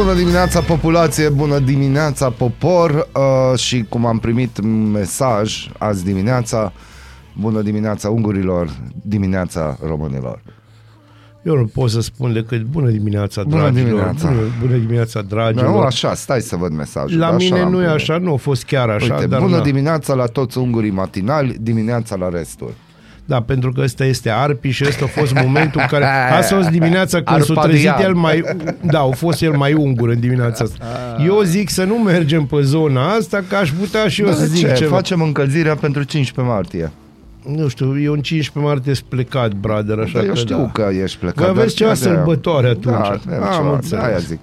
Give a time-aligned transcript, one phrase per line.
[0.00, 4.60] Bună dimineața populație, bună dimineața popor uh, și cum am primit
[4.92, 6.72] mesaj azi dimineața,
[7.40, 8.68] bună dimineața ungurilor,
[9.02, 10.42] dimineața românilor.
[11.42, 13.84] Eu nu pot să spun decât bună dimineața, Bună dragilor.
[13.88, 14.28] dimineața.
[14.28, 15.68] Bună, bună dimineața, dragilor.
[15.70, 17.18] Nu, așa, stai să văd mesajul.
[17.18, 17.94] La așa mine l-am nu e primit.
[18.00, 19.62] așa, nu a fost chiar așa, Uite, dar bună na.
[19.62, 22.72] dimineața la toți ungurii matinali, dimineața la restul.
[23.30, 26.04] Da, pentru că ăsta este Arpi și ăsta a fost momentul în care
[26.38, 27.68] a fost dimineața când s-a Arpadian.
[27.94, 28.44] trezit el mai...
[28.80, 30.84] Da, a fost el mai ungur în dimineața asta.
[31.26, 34.40] Eu zic să nu mergem pe zona asta, că aș putea și eu Bă, să
[34.40, 34.74] de zic ce?
[34.74, 34.94] ceva.
[34.94, 36.90] Facem încălzirea pentru 15 martie.
[37.56, 40.70] Nu știu, eu în 15 martie sunt plecat, brother, așa Dar eu că știu da.
[40.72, 41.36] că ești plecat.
[41.38, 42.94] Voi aveți dar ceva de-aia- sărbătoare atunci.
[42.94, 44.02] Da, avem Am ceva, înțeles.
[44.04, 44.38] de-aia zic.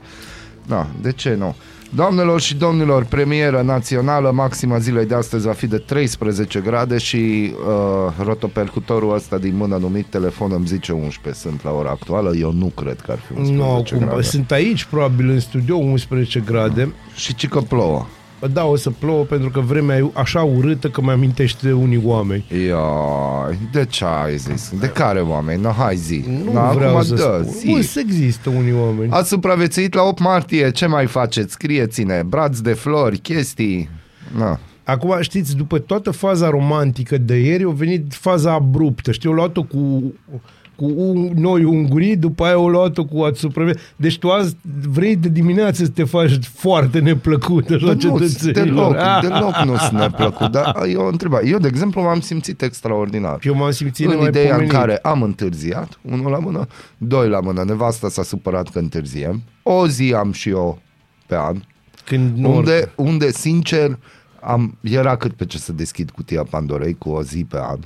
[0.67, 1.55] Da, de ce nu?
[1.95, 7.51] Doamnelor și domnilor, premieră națională, maxima zilei de astăzi va fi de 13 grade și
[7.67, 12.51] uh, rotopercutorul ăsta din mână numit telefon îmi zice 11 sunt la ora actuală, eu
[12.51, 14.21] nu cred că ar fi 11 Nu, cum, grade.
[14.21, 16.93] sunt aici probabil în studio 11 grade.
[17.15, 18.05] Și ci că plouă.
[18.39, 21.73] Bă, Da, o să plouă pentru că vremea e așa urâtă că mi amintește de
[21.73, 22.45] unii oameni.
[22.67, 22.77] Ia,
[23.71, 24.71] de ce ai zis?
[24.79, 25.61] De care oameni?
[25.61, 26.23] No, hai zi.
[26.45, 27.53] Nu no, vreau acum să dă, spun.
[27.59, 27.67] zi.
[27.71, 29.11] Nu, să există unii oameni.
[29.11, 31.51] Ați supraviețuit la 8 martie, ce mai faceți?
[31.53, 33.89] Scrieți-ne, braț de flori, chestii.
[34.37, 34.59] Na.
[34.83, 39.11] Acum, știți, după toată faza romantică de ieri, a venit faza abruptă.
[39.11, 40.13] Știi, o luat-o cu,
[40.77, 43.85] cu un, noi ungurii, după aia o luat-o cu ați supraviețuit.
[43.95, 44.55] Deci tu azi
[44.89, 48.63] vrei de dimineață să te faci foarte neplăcut așa Bă, nu, cetățenilor.
[48.63, 51.47] deloc, Ah, deloc nu sunt neplăcut, dar eu o întrebare.
[51.47, 53.39] Eu, de exemplu, m-am simțit extraordinar.
[53.43, 54.71] Eu m-am simțit În nemai ideea în pomenit.
[54.73, 56.67] care am întârziat, unul la mână,
[56.97, 60.79] doi la mână, nevasta s-a supărat că întârziem, o zi am și eu
[61.27, 61.61] pe an,
[62.05, 63.97] Când nu unde, unde sincer,
[64.41, 67.77] am, era cât pe ce să deschid cutia Pandorei cu o zi pe an,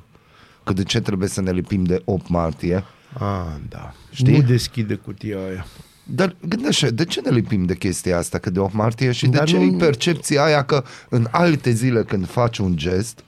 [0.63, 3.93] că de ce trebuie să ne lipim de 8 martie, Ah, da.
[4.11, 4.37] Știi?
[4.37, 5.65] Nu deschide cutia aia.
[6.03, 9.43] Dar gândește, de ce ne lipim de chestia asta, că de 8 martie și Dar
[9.43, 9.73] de ce nu- nu...
[9.75, 13.23] e percepția aia că în alte zile când faci un gest,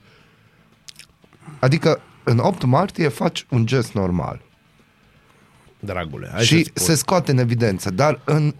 [1.58, 4.40] adică în 8 martie faci un gest normal
[5.80, 6.84] Dragule, hai și să-ți spun.
[6.84, 8.54] se scoate în evidență, dar în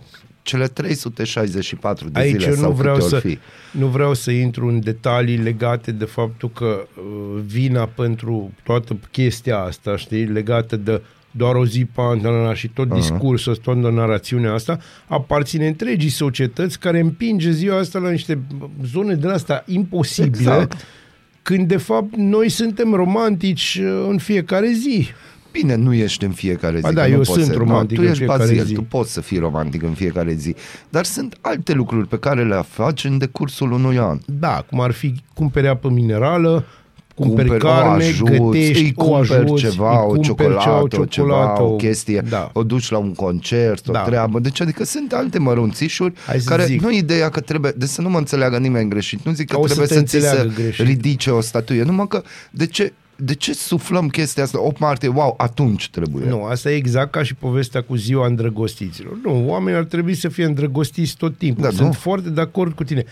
[0.45, 3.39] cele 364 de Aici zile eu sau nu vreau, câte să, ori fi,
[3.79, 9.59] nu vreau să intru în detalii legate de faptul că uh, vina pentru toată chestia
[9.59, 13.53] asta, știi, legată de doar o zi pe an na, na, na, și tot discursul
[13.53, 18.39] ăsta, toată narațiunea asta, aparține întregii societăți care împinge ziua asta la niște
[18.85, 20.87] zone din asta imposibile, Exact.
[21.43, 25.07] când de fapt noi suntem romantici uh, în fiecare zi.
[25.61, 26.83] Bine, nu ești în fiecare zi.
[26.83, 28.65] Ba da, că nu eu poți sunt să, romantic nu, în tu ești fiecare bazil,
[28.65, 28.75] zi.
[28.75, 30.55] tu poți să fii romantic în fiecare zi,
[30.89, 34.19] dar sunt alte lucruri pe care le faci în decursul unui an.
[34.27, 36.65] Da, cum ar fi cumperi apă minerală,
[37.15, 41.01] cumperi, Cumperi, carne, o ajuți, gătești, îi o cumperi ajuți, ceva, îi o cumperi ciocolată,
[41.01, 42.51] o ceva, o chestie, Da.
[42.53, 44.01] o duci la un concert, o Da.
[44.03, 44.39] treabă.
[44.41, 46.81] Deci, adică sunt alte mărunțișuri Hai să care zic.
[46.83, 49.59] nu e ideea că trebuie, de să nu mă înțeleagă nimeni greșit, nu zic că
[49.59, 50.87] O să trebuie te să ți se înțeleagă greșit.
[50.87, 55.35] ridice o statuie, numai că de ce, de ce suflăm chestia asta 8 martie, wow,
[55.37, 56.29] atunci trebuie.
[56.29, 59.19] Nu, asta e exact ca și povestea cu ziua îndrăgostiților.
[59.23, 61.63] Nu, oamenii ar trebui să fie îndrăgostiți tot timpul.
[61.63, 61.93] Da, Sunt nu?
[61.93, 63.05] foarte de acord cu tine.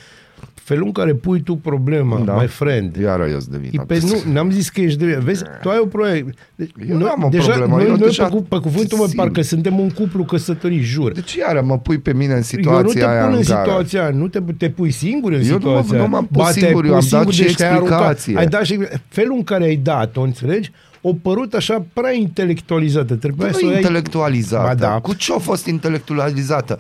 [0.73, 2.33] Felul în care pui tu problema, Da.
[2.41, 3.85] my friend, Iară eu sunt de E vină.
[3.85, 6.29] pe, nu, n-am zis că ești de Vezi, tu ai o problemă.
[6.55, 8.97] Deci, Eu nu am o deja, problemă, Noi, eu noi deja pe, cu, pe cuvântul
[8.99, 9.19] meu, simt.
[9.19, 11.13] parcă suntem un cuplu căsătorit, jur.
[11.13, 13.61] Deci iară mă pui pe mine în eu situația nu te aia pun în care-
[13.65, 16.09] situația aia, nu te, te pui singur în Eu nu mă- situația nu aia.
[16.11, 18.11] m-am pus Ba, te-ai singur, eu am pus dat singur, și deci te-ai aruncat.
[18.11, 18.37] explicație.
[18.39, 18.79] Ai dat și
[19.09, 20.71] felul în care ai dat-o, înțelegi?
[21.05, 23.15] O părut așa prea intelectualizată.
[23.15, 23.77] Trebuia Nu să o e ai...
[23.77, 24.67] intelectualizată.
[24.67, 24.99] Ba da.
[25.01, 26.79] Cu ce a fost intelectualizată?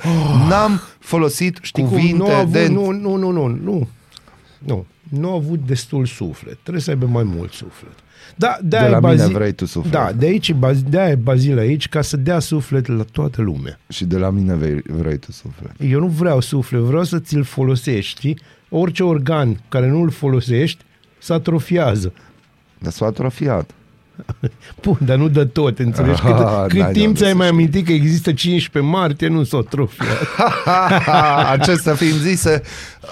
[0.48, 1.92] N-am folosit Știi cum?
[1.92, 2.68] cuvinte Nu, a avut, de...
[2.68, 3.88] nu, nu, nu, nu, nu.
[4.58, 4.86] Nu.
[5.08, 6.58] Nu a avut destul suflet.
[6.62, 7.92] Trebuie să aibă mai mult suflet.
[8.36, 9.92] Da, de, De la mine vrei tu suflet.
[9.92, 13.02] Da, de aici, e baz- de aia e Bazil aici, ca să dea suflet la
[13.12, 13.78] toată lumea.
[13.88, 15.72] Și de la mine vrei, vrei tu suflet.
[15.80, 18.38] Eu nu vreau suflet, vreau să ți-l folosești, știi?
[18.68, 20.84] Orice organ care nu îl folosești,
[21.18, 22.12] se atrofiază.
[22.78, 23.70] Dar s-a atrofiat.
[24.82, 26.20] Bun, dar nu de tot, înțelegi?
[26.24, 27.58] Ah, Cât, n-ai cât de timp unde ți-ai să mai știi.
[27.58, 30.19] amintit că există 15 martie, nu s-a atrofiat.
[31.60, 32.62] Acestea fiind zise,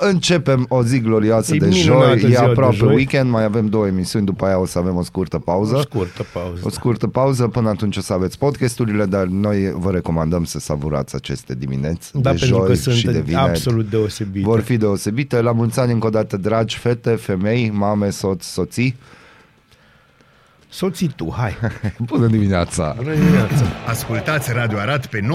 [0.00, 2.30] începem o zi glorioasă E de minunată joi.
[2.30, 2.94] E ziua de aproape joi.
[2.94, 5.76] weekend, mai avem două emisiuni, după aia o să avem o scurtă pauză.
[5.76, 6.60] O scurtă pauză.
[6.64, 11.14] O scurtă pauză, până atunci o să aveți podcasturile, dar noi vă recomandăm să savurați
[11.14, 13.48] aceste dimineți Da, de pentru joi că și de sunt vineri.
[13.48, 14.44] absolut deosebite.
[14.46, 15.40] Vor fi deosebite.
[15.40, 18.96] La mulți ani încă o dată, dragi fete, femei, mame, soț, soții.
[20.72, 21.56] Soții tu, hai.
[21.98, 22.94] Bună dimineața!
[22.96, 23.64] Bună dimineața.
[23.86, 25.26] Ascultați Radio Arat pe 99,1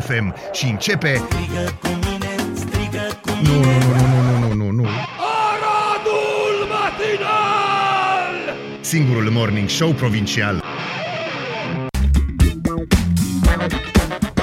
[0.00, 1.14] FM și începe...
[1.14, 4.86] Strigă cu mine, strigă cu Nu, nu, nu, nu, nu, nu, nu, nu.
[5.48, 8.56] Aradul matinal!
[8.80, 10.62] Singurul morning show provincial.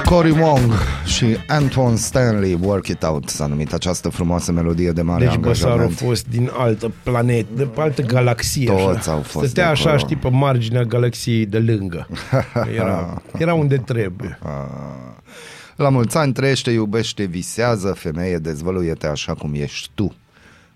[0.08, 0.72] Cory Wong
[1.04, 5.68] și Anton Stanley, Work It Out, s-a numit această frumoasă melodie de mare Deci Băsar
[5.68, 5.98] a angajament.
[5.98, 8.66] fost din altă planetă, de pe altă galaxie.
[8.66, 9.12] Toți așa.
[9.12, 9.98] au fost Stătea de așa, acolo.
[9.98, 12.08] știi, pe marginea galaxiei de lângă.
[12.76, 14.38] Era, era unde trebuie.
[15.76, 20.14] La mulți ani trăiește, iubește, visează, femeie, dezvăluie-te așa cum ești tu.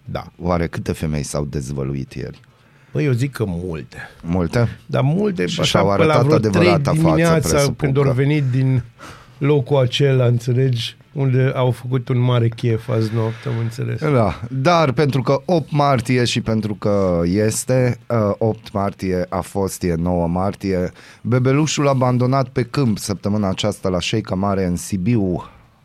[0.05, 0.25] Da.
[0.43, 2.41] Oare câte femei s-au dezvăluit ieri?
[2.93, 3.97] Păi eu zic că multe.
[4.23, 4.79] Multe?
[4.87, 8.03] Dar multe, Și așa, și-au pe la arătat vreo 3 adevărata față, dimineața, presupun când
[8.03, 8.09] că.
[8.09, 8.83] au venit din
[9.41, 10.97] locul acela, înțelegi?
[11.13, 14.01] Unde au făcut un mare chef azi noapte, am înțeles.
[14.01, 19.83] Da, dar pentru că 8 martie și pentru că este, uh, 8 martie a fost,
[19.83, 20.93] e 9 martie,
[21.23, 25.45] bebelușul abandonat pe câmp săptămâna aceasta la Șeica Mare în Sibiu,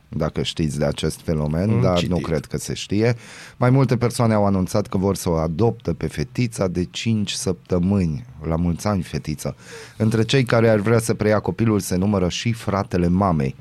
[0.10, 2.12] dacă știți de acest fenomen, Am dar citit.
[2.12, 3.16] nu cred că se știe.
[3.58, 8.26] Mai multe persoane au anunțat că vor să o adoptă pe fetița de 5 săptămâni.
[8.44, 9.56] La mulți ani, fetiță.
[9.98, 13.56] Între cei care ar vrea să preia copilul se numără și fratele mamei.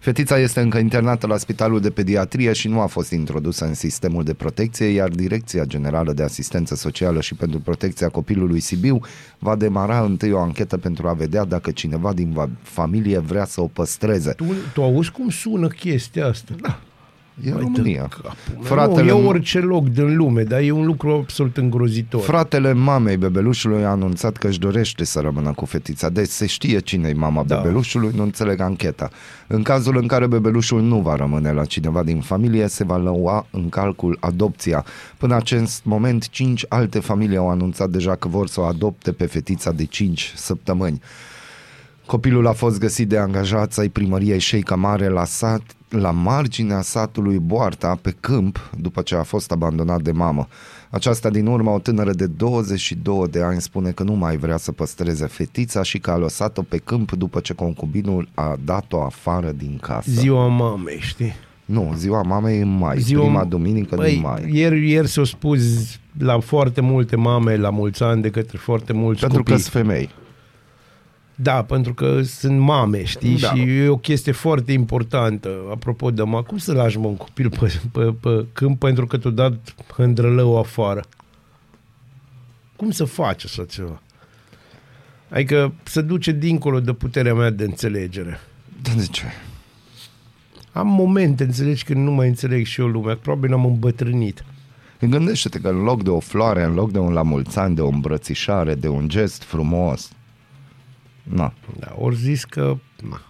[0.00, 4.24] Fetița este încă internată la Spitalul de Pediatrie și nu a fost introdusă în sistemul
[4.24, 9.00] de protecție, iar Direcția Generală de Asistență Socială și pentru Protecția Copilului Sibiu
[9.38, 13.60] va demara întâi o anchetă pentru a vedea dacă cineva din va- familie vrea să
[13.60, 14.30] o păstreze.
[14.30, 16.54] Tu, tu auzi cum sună chestia asta?
[16.60, 16.80] Da.
[17.44, 18.08] E România.
[18.08, 22.20] Fratele Fratele, nu, e orice loc din lume, dar e un lucru absolut îngrozitor.
[22.20, 26.08] fratele mamei bebelușului a anunțat că își dorește să rămână cu fetița.
[26.08, 27.56] Deci se știe cine e mama Da.
[27.56, 29.10] bebelușului, nu înțeleg ancheta.
[29.46, 33.46] În cazul în care bebelușul nu va rămâne la cineva din familie, se va lua
[33.50, 34.84] în calcul adopția.
[35.18, 39.26] Până acest moment, cinci alte familii au anunțat deja că vor să o adopte pe
[39.26, 41.00] fetița de 5 săptămâni.
[42.06, 47.38] Copilul a fost găsit de angajați ai primăriei Șeica Mare la sat, la marginea satului
[47.38, 50.48] Boarta, pe câmp, după ce a fost abandonat de mamă.
[50.90, 54.72] Aceasta din urmă, o tânără de 22 de ani, spune că nu mai vrea să
[54.72, 59.78] păstreze fetița și că a lăsat-o pe câmp după ce concubinul a dat-o afară din
[59.82, 60.10] casă.
[60.10, 61.32] Ziua mamei, știi?
[61.64, 63.24] Nu, ziua mamei e în mai, ziua...
[63.24, 64.48] prima duminică Băi, din mai.
[64.52, 65.60] Ieri, ieri s-au spus
[66.18, 69.64] la foarte multe mame la mulți ani de către foarte mulți Pentru că copii.
[69.64, 70.10] sunt femei.
[71.42, 73.38] Da, pentru că sunt mame, știi?
[73.38, 73.54] Da.
[73.54, 75.50] Și e o chestie foarte importantă.
[75.70, 79.18] Apropo de mă, cum să lași mă un copil pe, pe, pe câmp pentru că
[79.18, 81.02] tu dat hândrălău afară?
[82.76, 84.02] Cum să faci așa ceva?
[85.28, 88.40] Adică să duce dincolo de puterea mea de înțelegere.
[88.82, 89.24] Dar de ce?
[90.72, 93.16] Am momente, înțelegi, când nu mai înțeleg și eu lumea.
[93.16, 94.44] Probabil am îmbătrânit.
[95.00, 97.80] Gândește-te că în loc de o floare, în loc de un la mulți ani, de
[97.80, 100.10] o îmbrățișare, de un gest frumos,
[101.30, 102.76] na, Da, ori zis că...
[103.08, 103.22] Na,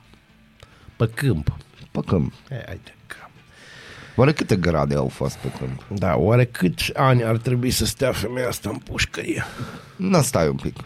[0.97, 1.57] pe câmp.
[1.91, 2.33] pe câmp.
[2.51, 3.17] E, haide, că...
[4.17, 5.99] Oare câte grade au fost pe câmp?
[5.99, 9.45] Da, oare câți ani ar trebui să stea femeia asta în pușcărie?
[9.97, 10.77] Nu stai un pic.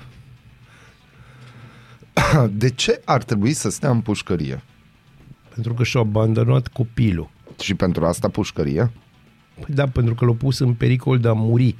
[2.50, 4.62] De ce ar trebui să stea în pușcărie?
[5.54, 7.30] Pentru că și-a abandonat copilul.
[7.60, 8.90] Și pentru asta pușcărie?
[9.54, 11.76] Păi da, pentru că l-a pus în pericol de a muri.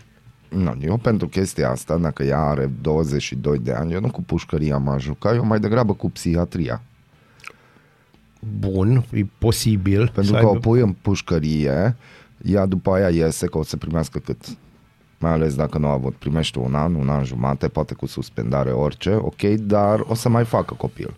[0.56, 4.78] Nu, eu pentru chestia asta, dacă ea are 22 de ani, eu nu cu pușcăria
[4.78, 6.82] m-aș juca, eu mai degrabă cu psihiatria.
[8.58, 10.10] Bun, e posibil.
[10.14, 11.96] Pentru să că o aibă- pui în pușcărie,
[12.42, 14.44] ea după aia iese că o să primească cât?
[15.18, 18.70] Mai ales dacă nu a avut, primește un an, un an jumate, poate cu suspendare,
[18.70, 21.16] orice, ok, dar o să mai facă copil.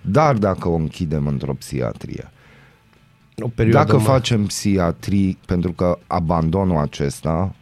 [0.00, 2.30] Dar dacă o închidem într-o psihiatrie,
[3.38, 4.04] o perioadă dacă mai...
[4.04, 7.54] facem psihiatrii, pentru că abandonul acesta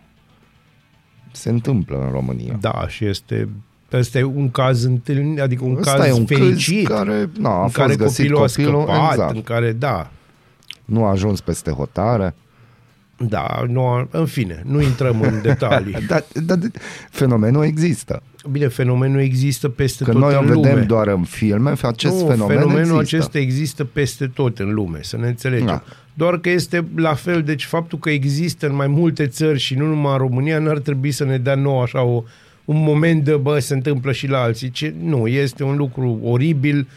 [1.36, 2.56] se întâmplă în România.
[2.60, 3.48] Da, și este...
[3.92, 6.86] Ăsta e un caz întâlnit, adică un Ăsta caz e un fericit.
[6.86, 9.34] caz care na, a în fost care găsit copilul, copilul, a scăpat, exact.
[9.34, 10.10] în care, da,
[10.84, 12.34] Nu a ajuns peste hotare.
[13.16, 15.96] da, nu, a- în fine, nu intrăm în detalii.
[16.06, 16.58] Dar, dar
[17.10, 18.22] fenomenul există.
[18.50, 20.80] Bine, fenomenul există peste Că tot noi o în vedem lume.
[20.84, 23.16] doar în filme, acest nu, fenomen fenomenul există.
[23.16, 25.66] acesta există peste tot în lume, să ne înțelegem.
[25.66, 25.82] Da.
[26.16, 29.86] Doar că este la fel, deci faptul că există în mai multe țări și nu
[29.86, 32.22] numai în România, n-ar trebui să ne dea nouă așa o,
[32.64, 34.70] un moment de, bă, se întâmplă și la alții.
[34.70, 36.88] Ce, nu, este un lucru oribil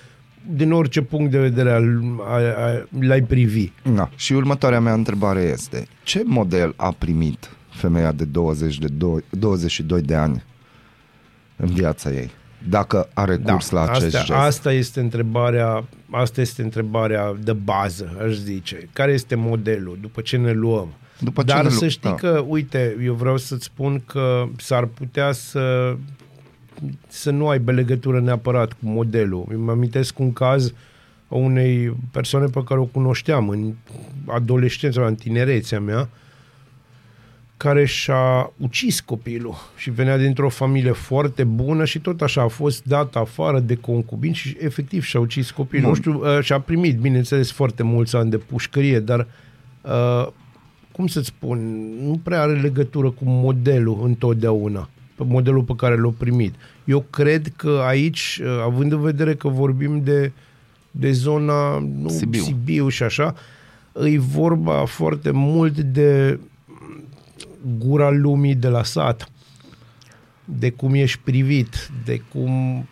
[0.55, 3.71] din orice punct de vedere al, a, a, l-ai privi.
[3.93, 4.09] Da.
[4.15, 10.01] Și următoarea mea întrebare este, ce model a primit femeia de 20 de do- 22
[10.01, 10.43] de ani
[11.55, 12.29] în viața ei?
[12.69, 14.39] Dacă are curs la acest Da, asta, gest.
[14.45, 18.89] asta este întrebarea, asta este întrebarea de bază, aș zice.
[18.93, 20.87] Care este modelul după ce ne luăm?
[21.19, 22.15] După ce Dar ne să lu- știi da.
[22.15, 25.95] că, uite, eu vreau să-ți spun că s-ar putea să
[27.07, 29.45] să nu aibă legătură neapărat cu modelul.
[29.49, 30.73] Îmi amintesc un caz
[31.27, 33.73] a unei persoane pe care o cunoșteam în
[34.27, 36.09] adolescența, în tinerețea mea,
[37.59, 42.83] care și-a ucis copilul și venea dintr-o familie foarte bună și tot așa a fost
[42.83, 45.81] dat afară de concubin și efectiv și-a ucis copilul.
[45.81, 45.89] Bun.
[45.89, 49.27] Nu știu, uh, și-a primit, bineînțeles, foarte mulți ani de pușcărie, dar
[49.81, 50.27] uh,
[50.91, 51.59] cum să-ți spun,
[52.03, 56.55] nu prea are legătură cu modelul întotdeauna, pe modelul pe care l-a primit.
[56.85, 60.31] Eu cred că aici, uh, având în vedere că vorbim de,
[60.91, 62.41] de zona nu, Sibiu.
[62.41, 63.35] Sibiu și așa,
[64.03, 66.39] e vorba foarte mult de
[67.77, 69.31] gura lumii de la sat,
[70.45, 72.85] de cum ești privit, de cum...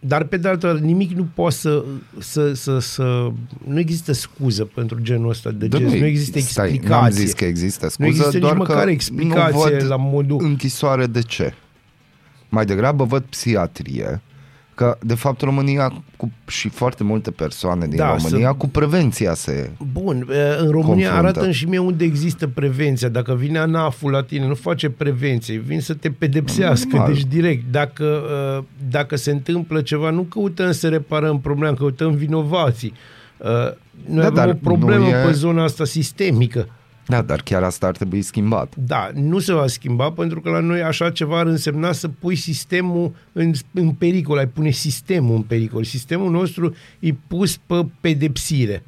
[0.00, 1.84] Dar pe de altă parte, nimic nu poate să,
[2.18, 3.30] să, să, să...
[3.66, 7.00] Nu există scuză pentru genul ăsta de Da, gest, nu nu există stai, explicație.
[7.00, 9.96] N-am zis că există scuză, Nu există doar nici că măcar nu explicație văd la
[9.96, 10.44] modul...
[10.44, 11.54] închisoare de ce.
[12.48, 14.22] Mai degrabă văd psihiatrie,
[14.76, 19.34] că de fapt România cu, și foarte multe persoane din Da, România să- cu prevenția
[19.34, 19.70] se...
[19.92, 21.38] Bun, e, în România confruntă.
[21.38, 23.08] arată și mie unde există prevenția.
[23.08, 27.12] Dacă vine ANAF-ul la tine, nu face prevenție, vin să te pedepsească, Normal.
[27.12, 27.64] deci direct.
[27.70, 28.04] Dacă,
[28.58, 32.92] uh, dacă se întâmplă ceva, nu căutăm să reparăm problema, căutăm vinovații.
[33.36, 33.48] Uh,
[34.08, 36.68] Noi Da, avem dar o problemă nu e- pe zona asta sistemică.
[37.06, 38.74] Da, dar chiar asta ar trebui schimbat.
[38.76, 42.36] Da, nu se va schimba pentru că la noi așa ceva ar însemna să pui
[42.36, 45.84] sistemul în, în pericol, ai pune sistemul în pericol.
[45.84, 48.82] Sistemul nostru e pus pe pedepsire.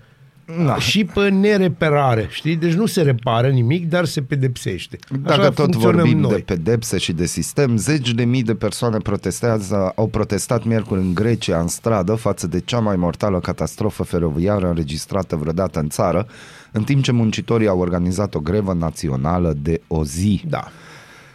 [0.65, 0.79] Da.
[0.79, 2.57] Și pe nereperare, știi?
[2.57, 4.99] Deci nu se repară nimic, dar se pedepsește.
[5.23, 6.35] Dacă tot funcționăm vorbim noi.
[6.35, 11.15] de pedepse și de sistem, zeci de mii de persoane protestează, au protestat miercuri în
[11.15, 16.27] Grecia, în stradă, față de cea mai mortală catastrofă feroviară înregistrată vreodată în țară,
[16.73, 20.43] în timp ce muncitorii au organizat o grevă națională de o zi.
[20.49, 20.69] Da.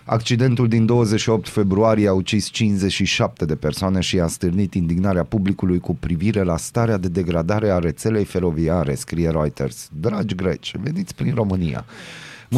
[0.06, 5.96] Accidentul din 28 februarie a ucis 57 de persoane și a stârnit indignarea publicului cu
[5.96, 9.90] privire la starea de degradare a rețelei feroviare, scrie Reuters.
[10.00, 11.86] Dragi greci, veniți prin România.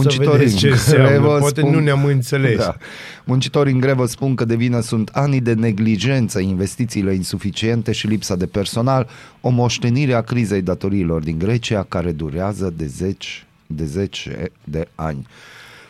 [0.01, 2.57] Vedeți ce înseamnă, grevă poate nu ne-am înțeles.
[2.57, 2.77] Da.
[3.23, 8.35] Muncitorii în grevă spun că de vină sunt ani de neglijență, investițiile insuficiente și lipsa
[8.35, 9.07] de personal,
[9.41, 15.27] o moștenire a crizei datoriilor din Grecia care durează de zeci de zece de ani.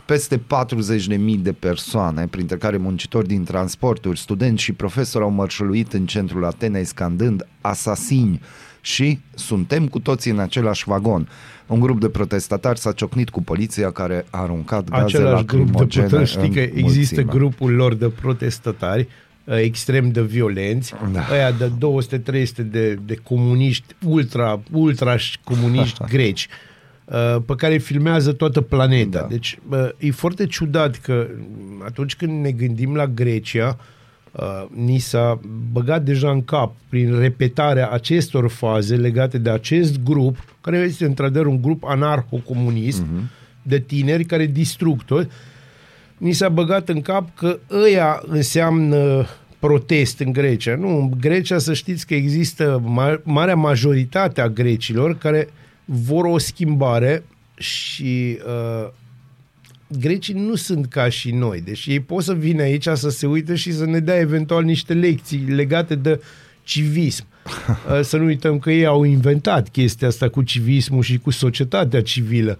[0.05, 0.41] Peste 40.000
[1.39, 6.83] de persoane, printre care muncitori din transporturi, studenți și profesori au mărșăluit în centrul Atenei
[6.83, 8.41] scandând asasini
[8.81, 11.29] și suntem cu toții în același vagon.
[11.67, 15.71] Un grup de protestatari s-a ciocnit cu poliția care a aruncat gaze Același grup de
[15.71, 17.39] lacrimogene protest, știi în că există mulțime.
[17.39, 19.07] grupul lor de protestatari
[19.43, 21.27] uh, extrem de violenți, Da.
[21.31, 26.47] ăia de 200-300 de, de comuniști, ultra, ultra comuniști greci,
[27.05, 29.19] uh, pe care îi filmează toată planeta.
[29.19, 29.27] Da.
[29.29, 33.93] Deci uh, e foarte ciudat că mm, atunci când ne gândim la Grecia, uh,
[34.73, 35.39] ni s-a
[35.71, 41.45] băgat deja în cap prin repetarea acestor faze legate de acest grup, care este într-adevăr
[41.45, 43.29] un grup anarho-comunist Mhm.
[43.61, 45.31] de tineri care distrug tot,
[46.17, 49.25] ni s-a băgat în cap că ăia înseamnă
[49.59, 50.75] protest în Grecia.
[50.75, 55.47] Nu, în Grecia să știți că există ma- marea majoritate a grecilor care
[55.85, 57.23] vor o schimbare
[57.57, 58.89] și uh,
[59.87, 61.61] grecii nu sunt ca și noi.
[61.61, 64.93] Deci ei pot să vină aici să se uite și să ne dea eventual niște
[64.93, 66.21] lecții legate de
[66.63, 67.25] civism.
[67.91, 72.01] Uh, Să nu uităm că ei au inventat chestia asta cu civismul și cu societatea
[72.01, 72.59] civilă.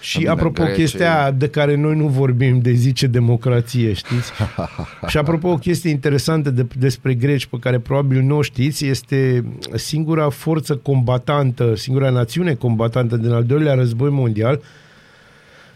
[0.00, 4.30] Și Bine, apropo, grecii- chestia aia de care noi nu vorbim, de zice democrație, știți?
[5.08, 9.44] și apropo, o chestie interesantă de, despre greci, pe care probabil nu o știți, este
[9.74, 14.60] singura forță combatantă, singura națiune combatantă din al doilea război mondial,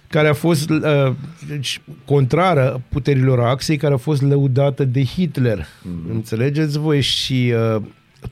[0.09, 1.13] care a fost uh,
[1.49, 5.59] deci, contrară puterilor axei, care a fost lăudată de Hitler.
[5.59, 6.11] Mm-hmm.
[6.13, 7.01] Înțelegeți voi?
[7.01, 7.83] Și uh,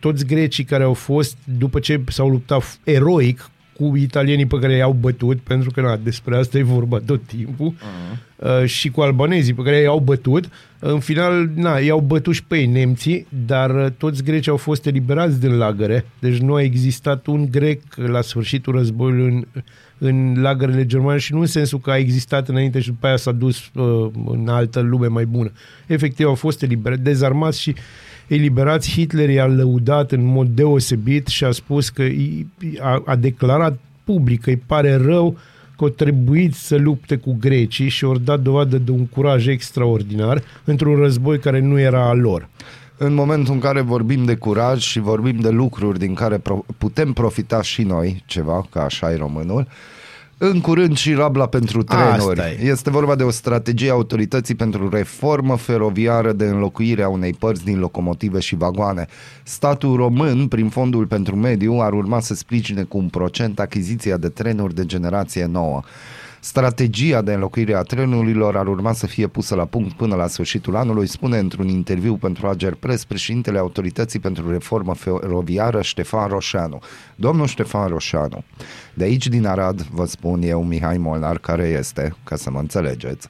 [0.00, 4.72] toți grecii care au fost, după ce s-au luptat f- eroic cu italienii pe care
[4.76, 8.36] i-au bătut, pentru că na, despre asta e vorba tot timpul, uh-huh.
[8.36, 12.56] uh, și cu albanezii pe care i-au bătut, în final, na, i-au bătut și pe
[12.56, 17.26] ei nemții, dar uh, toți grecii au fost eliberați din lagăre, deci nu a existat
[17.26, 19.46] un grec la sfârșitul războiului în,
[19.98, 23.32] în lagărele germane și nu în sensul că a existat înainte și după aia s-a
[23.32, 25.52] dus uh, în altă lume mai bună.
[25.86, 27.74] Efectiv au fost eliberați, dezarmați și
[28.26, 28.90] eliberați.
[28.90, 32.46] Hitler i-a lăudat în mod deosebit și a spus că i-
[32.80, 35.38] a, a declarat public că îi pare rău
[35.76, 40.42] că au trebuit să lupte cu grecii și au dat dovadă de un curaj extraordinar
[40.64, 42.48] într-un război care nu era al lor.
[42.98, 47.12] În momentul în care vorbim de curaj și vorbim de lucruri din care pro- putem
[47.12, 49.66] profita și noi ceva, că așa e românul,
[50.38, 52.40] în curând și rabla pentru trenuri.
[52.40, 52.58] Asta e.
[52.60, 57.64] Este vorba de o strategie a autorității pentru reformă feroviară de înlocuire a unei părți
[57.64, 59.06] din locomotive și vagoane.
[59.42, 64.28] Statul român, prin Fondul pentru Mediu, ar urma să sprijine cu un procent achiziția de
[64.28, 65.82] trenuri de generație nouă.
[66.40, 70.76] Strategia de înlocuire a trenurilor ar urma să fie pusă la punct până la sfârșitul
[70.76, 76.78] anului, spune într-un interviu pentru Ager Press președintele Autorității pentru Reformă Feroviară Ștefan Roșanu.
[77.14, 78.44] Domnul Ștefan Roșanu,
[78.94, 83.28] de aici din Arad vă spun eu, Mihai Molnar, care este, ca să mă înțelegeți,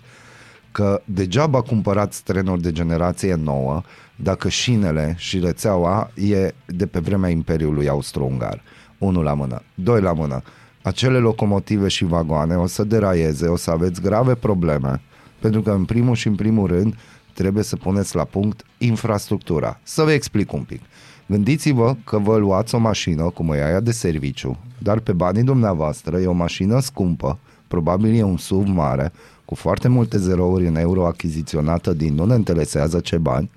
[0.73, 3.83] că degeaba cumpărați trenuri de generație nouă
[4.17, 8.63] dacă șinele și rețeaua e de pe vremea Imperiului Austro-Ungar.
[8.99, 9.63] Unul la mână.
[9.75, 10.43] Doi la mână.
[10.87, 15.01] Acele locomotive și vagoane o să deraieze, o să aveți grave probleme,
[15.39, 16.95] pentru că în primul și în primul rând
[17.33, 19.81] trebuie să puneți la punct infrastructura.
[19.83, 20.81] Să vă explic un pic.
[21.27, 26.19] Gândiți-vă că vă luați o mașină, cum e aia de serviciu, dar pe banii dumneavoastră
[26.19, 27.39] e o mașină scumpă,
[27.69, 29.13] probabil e un SUV mare,
[29.45, 33.51] cu foarte multe zerouri în euro achiziționată din nu ne interesează ce bani,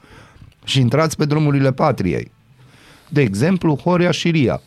[0.64, 2.32] și intrați pe drumurile patriei.
[3.10, 4.62] De exemplu, Horia și Ria.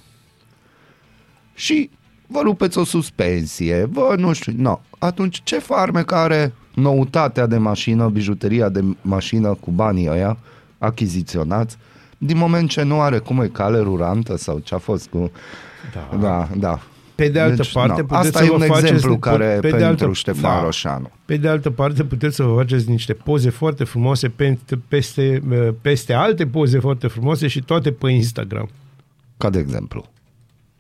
[1.54, 1.90] Și
[2.32, 4.80] vă rupeți o suspensie, vă nu știu, no.
[4.98, 10.36] Atunci ce farme care noutatea de mașină, bijuteria de mașină cu banii ăia
[10.78, 11.76] achiziționați,
[12.18, 15.30] din moment ce nu are cum e cale rulantă sau ce a fost cu...
[15.92, 16.16] Da.
[16.18, 16.80] Da, da.
[17.14, 19.58] Pe de altă Deci, parte, na, puteți asta să e vă un faceți, exemplu care
[19.60, 20.62] pe de pentru altă, Ștefan da.
[20.62, 21.10] Roșanu.
[21.24, 25.42] Pe de altă parte, puteți să vă faceți niște poze foarte frumoase peste, peste,
[25.80, 28.68] peste alte poze foarte frumoase și toate pe Instagram.
[29.36, 30.04] Ca de exemplu.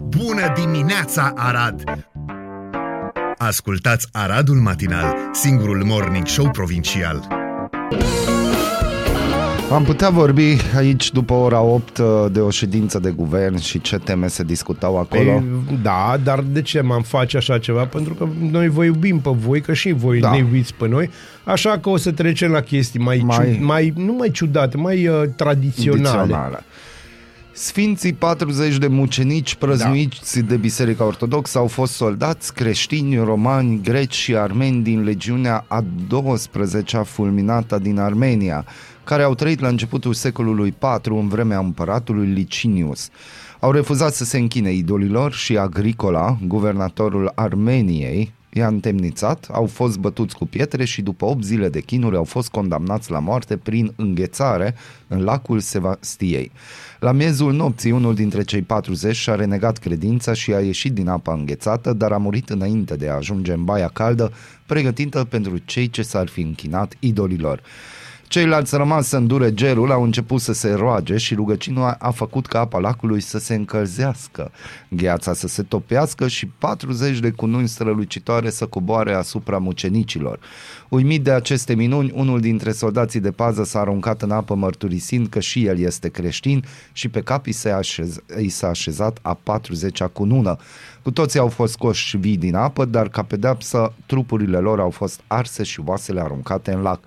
[0.08, 1.82] Bună dimineața, Arad!
[3.36, 7.26] Ascultați Aradul Matinal, singurul morning show provincial.
[9.72, 11.98] Am putea vorbi aici după ora 8
[12.32, 15.30] de o ședință de guvern și ce teme se discutau acolo.
[15.30, 15.42] Ei,
[15.82, 17.84] da, dar de ce m-am face așa ceva?
[17.84, 20.26] Pentru că noi vă iubim pe voi, că și voi Da.
[20.28, 20.32] da.
[20.32, 21.10] ne iubiți pe noi,
[21.44, 23.54] așa că o să trecem la chestii mai, Mai- mai...
[23.56, 26.02] Ciu, mai nu mai ciudate, mai uh, tradiționale.
[26.08, 26.62] Tradițională.
[27.54, 30.46] Sfinții 40 de mucenici prăznuiți da.
[30.46, 37.02] de Biserica Ortodoxă au fost soldați creștini, romani, greci și armeni din legiunea a 12-a
[37.02, 38.64] fulminată din Armenia,
[39.04, 43.08] care au trăit la începutul secolului IV în vremea împăratului Licinius.
[43.60, 50.36] Au refuzat să se închine idolilor și Agricola, guvernatorul Armeniei, i-a întemnițat, au fost bătuți
[50.36, 54.74] cu pietre și după 8 zile de chinuri au fost condamnați la moarte prin înghețare
[55.08, 56.52] în lacul Sevastiei.
[57.02, 61.32] La miezul nopții, unul dintre cei 40 și-a renegat credința și a ieșit din apa
[61.32, 64.32] înghețată, dar a murit înainte de a ajunge în baia caldă,
[64.66, 67.62] pregătită pentru cei ce s-ar fi închinat idolilor.
[68.32, 72.58] Ceilalți rămas să îndure gerul au început să se roage și rugăciunea a făcut ca
[72.58, 74.50] apa lacului să se încălzească,
[74.88, 80.38] gheața să se topească și 40 de cununi strălucitoare să coboare asupra mucenicilor.
[80.88, 85.40] Uimit de aceste minuni, unul dintre soldații de pază s-a aruncat în apă mărturisind că
[85.40, 90.06] și el este creștin și pe cap i, se așez, i s-a așezat a 40-a
[90.06, 90.56] cunună.
[91.02, 95.20] Cu toții au fost scoși vii din apă, dar ca pedeapsă trupurile lor au fost
[95.26, 97.00] arse și oasele aruncate în lac.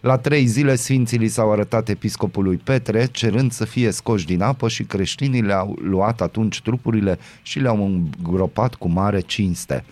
[0.00, 4.68] La trei zile sfinții li s-au arătat episcopului Petre, cerând să fie scoși din apă
[4.68, 9.84] și creștinii le-au luat atunci trupurile și le-au îngropat cu mare cinste.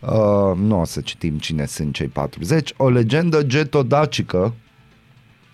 [0.00, 2.72] Uh, nu o să citim cine sunt cei 40.
[2.76, 4.54] O legendă getodacică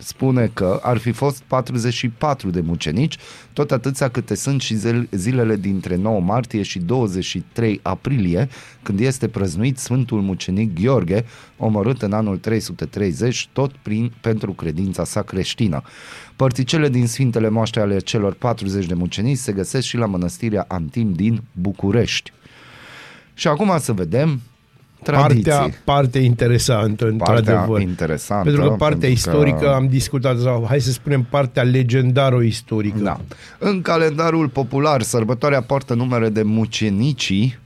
[0.03, 3.17] spune că ar fi fost 44 de mucenici,
[3.53, 8.49] tot atâția câte sunt și zel- zilele dintre 9 martie și 23 aprilie,
[8.83, 11.25] când este prăznuit Sfântul Mucenic Gheorghe,
[11.57, 15.83] omorât în anul 330, tot prin, pentru credința sa creștină.
[16.37, 21.12] Părticele din Sfintele Moaște ale celor 40 de mucenici se găsesc și la mănăstirea Antim
[21.12, 22.33] din București.
[23.35, 24.41] Și acum să vedem
[25.03, 25.43] tradiții.
[25.51, 27.81] Partea, partea interesantă, Partea într-adevăr.
[27.81, 28.45] interesantă.
[28.51, 32.99] Pentru că partea pentru că- istorică am discutat, sau hai să spunem partea legendaro-istorică.
[32.99, 33.21] Da.
[33.59, 37.59] În calendarul popular, sărbătoarea poartă numere de mucenicii,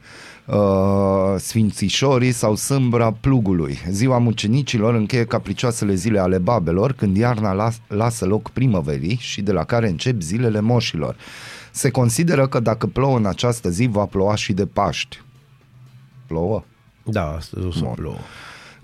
[0.47, 0.57] uh,
[1.37, 3.79] sfințișorii sau sâmbra plugului.
[3.91, 9.53] Ziua mucenicilor încheie capricioasele zile ale babelor, când iarna las- lasă loc primăverii și de
[9.53, 11.17] la care încep zilele moșilor.
[11.71, 15.21] Se consideră că dacă plouă în această zi, va ploua și de Paști.
[16.27, 16.65] Plouă?
[17.11, 17.93] Da, astăzi o să Bun.
[17.95, 18.17] plouă.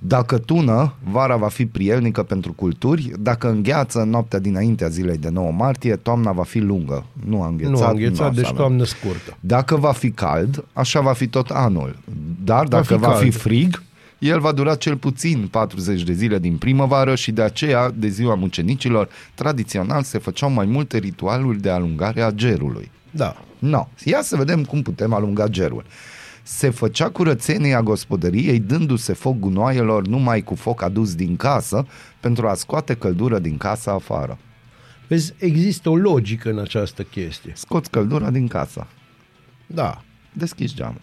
[0.05, 5.29] Dacă tună, vara va fi prielnică pentru culturi, dacă îngheață în noaptea dinaintea zilei de
[5.29, 7.05] 9 martie, toamna va fi lungă.
[7.27, 8.57] Nu a înghețat, Nu a înghețat, o să deci avem.
[8.57, 9.37] toamnă scurtă.
[9.41, 11.97] Dacă va fi cald, așa va fi tot anul.
[12.45, 13.35] Dar dacă fi va fi, cald.
[13.35, 13.83] frig,
[14.19, 18.35] el va dura cel puțin 40 de zile din primăvară și de aceea, de ziua
[18.35, 22.91] mucenicilor, tradițional se făceau mai multe ritualuri de alungare a gerului.
[23.11, 23.37] Da.
[23.59, 25.85] No, ia să vedem cum putem alunga gerul.
[26.42, 31.87] Se făcea curățenia gospodăriei dându-se foc gunoaielor numai cu foc adus din casă
[32.20, 34.38] pentru a scoate căldură din casă afară.
[35.09, 37.52] Vezi, există o logică în această chestie.
[37.57, 38.87] Scoți căldura din casă.
[39.66, 40.02] Da.
[40.33, 41.00] Deschizi geamul.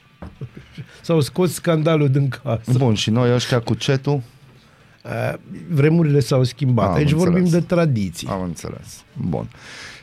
[1.01, 2.77] S-au scos scandalul din casă.
[2.77, 4.21] Bun, și noi ăștia cu cetul?
[5.03, 5.33] Uh,
[5.69, 6.87] Vremurile s-au schimbat.
[6.87, 7.61] Am Aici vorbim înțeles.
[7.61, 8.27] de tradiții.
[8.27, 9.03] Am înțeles.
[9.17, 9.49] Bun.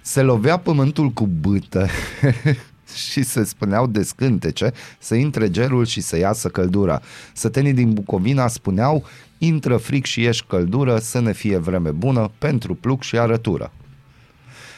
[0.02, 1.86] Se lovea pământul cu bâtă
[2.96, 7.00] și se spuneau de scântece să intre gerul și să iasă căldura.
[7.32, 9.04] Sătenii din Bucovina spuneau
[9.38, 13.72] intră fric și ieși căldură, să ne fie vreme bună pentru plug și arătură.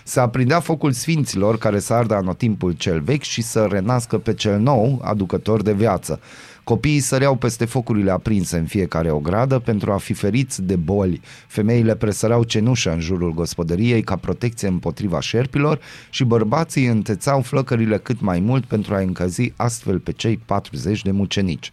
[0.04, 4.58] Se aprindea focul sfinților care să ardă anotimpul cel vechi și să renască pe cel
[4.58, 6.20] nou, aducător de viață.
[6.68, 11.20] Copiii săreau peste focurile aprinse în fiecare ogradă pentru a fi feriți de boli.
[11.46, 18.20] Femeile presăreau cenușă în jurul gospodăriei ca protecție împotriva șerpilor și bărbații întețau flăcările cât
[18.20, 21.72] mai mult pentru a încăzi astfel pe cei 40 de mucenici.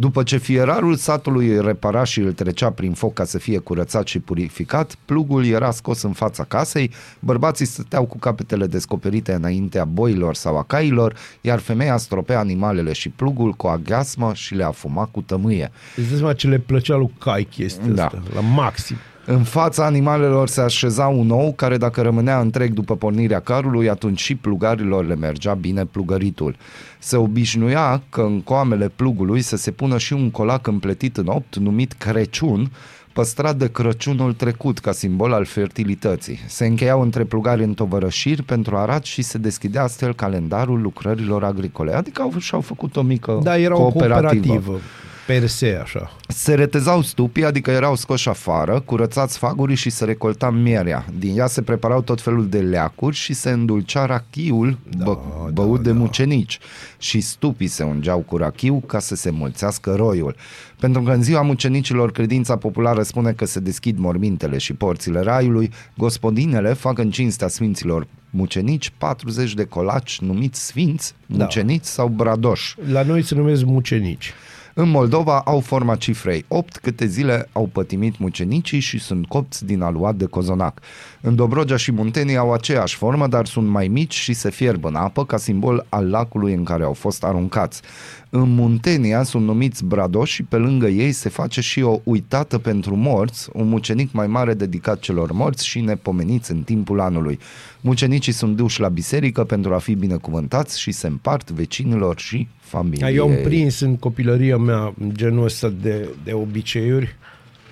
[0.00, 4.06] După ce fierarul satului îl repara și îl trecea prin foc ca să fie curățat
[4.06, 10.34] și purificat, plugul era scos în fața casei, bărbații stăteau cu capetele descoperite înaintea boilor
[10.34, 15.20] sau a cailor, iar femeia stropea animalele și plugul cu aghiasmă și le afuma cu
[15.20, 15.70] tămâie.
[15.96, 18.04] Îți dai seama ce le plăcea lui Cai chestia Da.
[18.04, 18.96] asta, la maxim.
[19.30, 24.20] În fața animalelor se așeza un ou care dacă rămânea întreg după pornirea carului, atunci
[24.20, 26.56] și plugarilor le mergea bine plugăritul.
[26.98, 31.56] Se obișnuia că în coamele plugului să se pună și un colac împletit în opt
[31.56, 32.70] numit Crăciun,
[33.12, 36.38] păstrat de Crăciunul trecut ca simbol al fertilității.
[36.46, 41.94] Se încheiau între plugari în tovărășiri pentru arat și se deschidea astfel calendarul lucrărilor agricole.
[41.94, 44.80] Adică au, și-au făcut o mică Da, era o cooperativă.
[45.28, 45.36] Cooperativă.
[45.38, 46.16] Per se, așa.
[46.28, 51.04] Se retezau stupii, adică erau scoși afară, curățați fagurii și se recolta mierea.
[51.18, 55.18] Din ea se preparau tot felul de leacuri și se îndulcea rachiul da, bă,
[55.52, 56.58] băut da, de mucenici.
[56.98, 60.36] Și stupii se ungeau cu rachiu ca să se mulțească roiul.
[60.80, 65.70] Pentru că în ziua mucenicilor credința populară spune că se deschid mormintele și porțile raiului,
[65.96, 71.88] gospodinele fac în cinstea sfinților mucenici 40 de colaci numiți sfinți, mucenici da.
[71.88, 72.74] sau bradoși.
[72.90, 74.32] La noi se numesc mucenici.
[74.80, 79.82] În Moldova au forma cifrei 8, câte zile au pătimit mucenicii și sunt copți din
[79.82, 80.80] aluat de cozonac.
[81.20, 84.94] În Dobrogea și Muntenia au aceeași formă, dar sunt mai mici și se fierb în
[84.94, 87.82] apă ca simbol al lacului în care au fost aruncați.
[88.30, 92.96] În Muntenia sunt numiți bradoși și pe lângă ei se face și o uitată pentru
[92.96, 97.38] morți, un mucenic mai mare dedicat celor morți și nepomeniți în timpul anului.
[97.80, 103.14] Mucenicii sunt duși la biserică pentru a fi binecuvântați și se împart vecinilor și familiei.
[103.14, 107.16] Eu am prins în copilăria mea genul ăsta de, de obiceiuri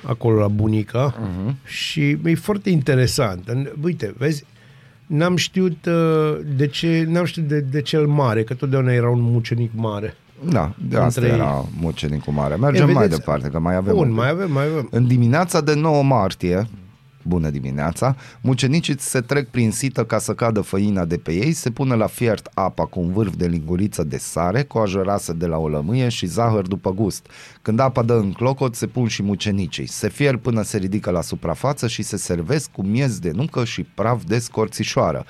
[0.03, 1.67] acolo la bunica uh-huh.
[1.67, 3.49] și e foarte interesant.
[3.49, 4.45] În- Uite, vezi,
[5.07, 9.21] n-am știut uh, de ce, n-am știut de, de cel mare, că totdeauna era un
[9.21, 10.17] mucenic mare.
[10.51, 11.41] Da, de asta Între ei.
[11.41, 12.55] era mucenicul mare.
[12.55, 13.95] Mergem E, mai vedeți, departe, că mai avem...
[13.95, 14.17] Bun, un pic.
[14.17, 14.89] mai avem, mai avem.
[14.91, 16.69] În dimineața de 9 martie,
[17.27, 21.71] bună dimineața, mucenicii se trec prin sită ca să cadă făina de pe ei, se
[21.71, 25.47] pune la fiert apa cu un vârf de linguriță de sare, cu o rasă de
[25.47, 27.27] la o lămâie și zahăr după gust.
[27.63, 29.87] Când apa dă în clocot, se pun și mucenicii.
[29.87, 33.83] Se fierb până se ridică la suprafață și se servesc cu miez de nucă și
[33.83, 35.25] praf de scorțișoară.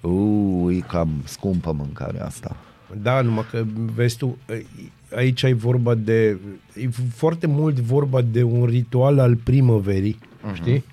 [0.00, 2.56] Uuu, e cam scumpă mâncarea asta.
[3.02, 3.64] Da, numai că,
[3.94, 4.36] vezi tu,
[5.16, 6.38] aici ai vorba de,
[6.74, 10.54] e foarte mult vorba de un ritual al primăverii, uh-huh.
[10.54, 10.84] știi?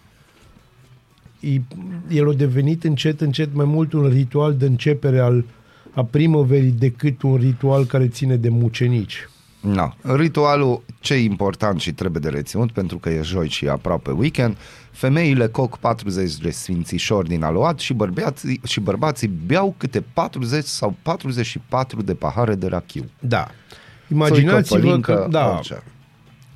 [1.40, 1.62] E,
[2.10, 5.46] el a devenit încet, încet mai mult un ritual de începere al,
[5.92, 9.30] a primăverii decât un ritual care ține de mucenici.
[9.62, 9.96] Na.
[10.02, 14.12] Ritualul ce e important și trebuie de reținut pentru că e joi și e aproape
[14.12, 14.58] weekend,
[14.92, 20.96] femeile coc 40 de sfințișori din aluat și, bărbații, și bărbații beau câte 40 sau
[21.02, 23.06] 44 de pahare de rachiu.
[23.20, 23.48] Da.
[24.12, 25.84] Imaginați-vă pălincă, că, da, orice.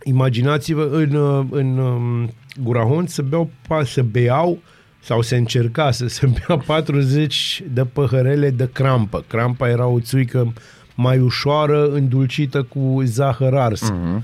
[0.04, 2.30] imaginați-vă în, uh, în um,
[2.64, 4.60] Gurahont să beau, pa- să beau
[5.04, 9.24] sau se încerca să se bea 40 de păhărele de crampă.
[9.28, 10.54] Crampa era o țuică
[10.96, 13.92] mai ușoară, îndulcită cu zahăr ars.
[13.92, 14.22] Uh-huh.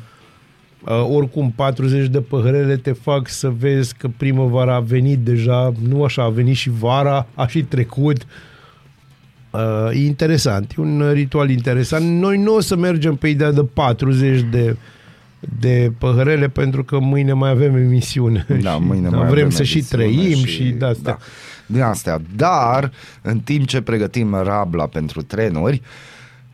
[0.86, 6.04] Uh, oricum, 40 de păhărele te fac să vezi că primăvara a venit deja, nu
[6.04, 8.26] așa, a venit și vara, a și trecut.
[9.52, 12.06] Uh, e interesant, e un ritual interesant.
[12.06, 14.78] Noi nu o să mergem pe ideea de 40 de
[15.60, 18.46] de păhărele pentru că mâine mai avem emisiune.
[18.62, 21.12] Da, Și mâine mai vrem avem să și emisiune trăim și, și de astea.
[21.12, 21.18] Da,
[21.66, 22.22] din astea.
[22.36, 25.82] Dar, în timp ce pregătim rabla pentru trenuri,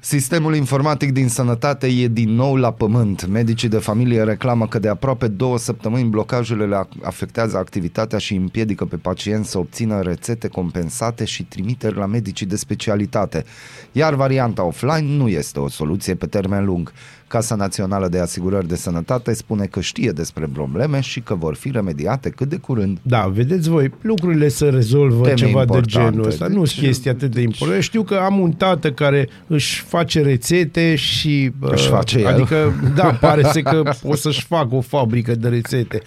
[0.05, 3.27] Sistemul informatic din sănătate e din nou la pământ.
[3.27, 8.85] Medicii de familie reclamă că de aproape două săptămâni blocajele le afectează activitatea și împiedică
[8.85, 13.45] pe pacienți să obțină rețete compensate și trimiteri la medicii de specialitate.
[13.91, 16.93] Iar varianta offline nu este o soluție pe termen lung.
[17.27, 21.71] Casa Națională de Asigurări de Sănătate spune că știe despre probleme și că vor fi
[21.71, 22.97] remediate cât de curând.
[23.01, 25.85] Da, vedeți voi, lucrurile se rezolvă Teme ceva importante.
[25.85, 26.47] de genul ăsta.
[26.47, 27.81] Nu Deci- sunt chestii atât de importante.
[27.81, 31.51] Știu că am un tată care își face rețete și...
[31.59, 32.27] Își uh, face el.
[32.27, 36.01] Adică, da, pare să că o să-și facă o fabrică de rețete,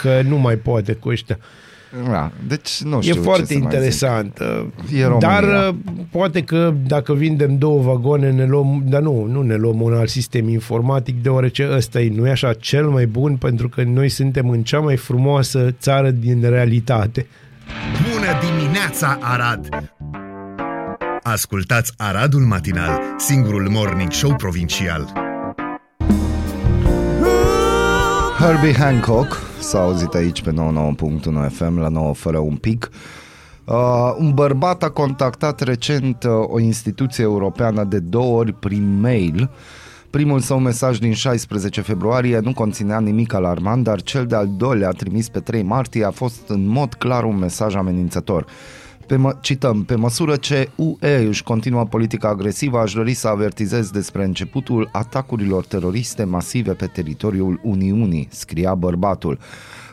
[0.00, 1.38] că nu mai poate cu ăștia.
[2.10, 4.38] Da, deci nu E știu ce foarte să mai interesant.
[4.94, 5.28] E România.
[5.28, 5.74] Dar uh,
[6.10, 10.08] poate că dacă vindem două vagoane ne luăm, dar nu, nu ne luăm un alt
[10.08, 14.48] sistem informatic deoarece ăsta e, nu e așa, cel mai bun pentru că noi suntem
[14.48, 17.26] în cea mai frumoasă țară din realitate.
[18.12, 19.68] Bună dimineața, Arad!
[21.22, 25.27] Ascultați Aradul Matinal, singurul morning show provincial.
[28.38, 30.56] Herbie Hancock s-a auzit aici pe 99.1
[31.48, 32.90] FM la 9 fără un pic.
[33.64, 39.50] Uh, un bărbat a contactat recent uh, o instituție europeană de două ori prin mail.
[40.10, 45.28] Primul său mesaj din 16 februarie nu conținea nimic alarmant, dar cel de-al doilea trimis
[45.28, 48.46] pe 3 martie a fost în mod clar un mesaj amenințător.
[49.08, 53.90] Pe mă, cităm, pe măsură ce UE își continuă politica agresivă, aș dori să avertizez
[53.90, 59.38] despre începutul atacurilor teroriste masive pe teritoriul Uniunii, scria bărbatul.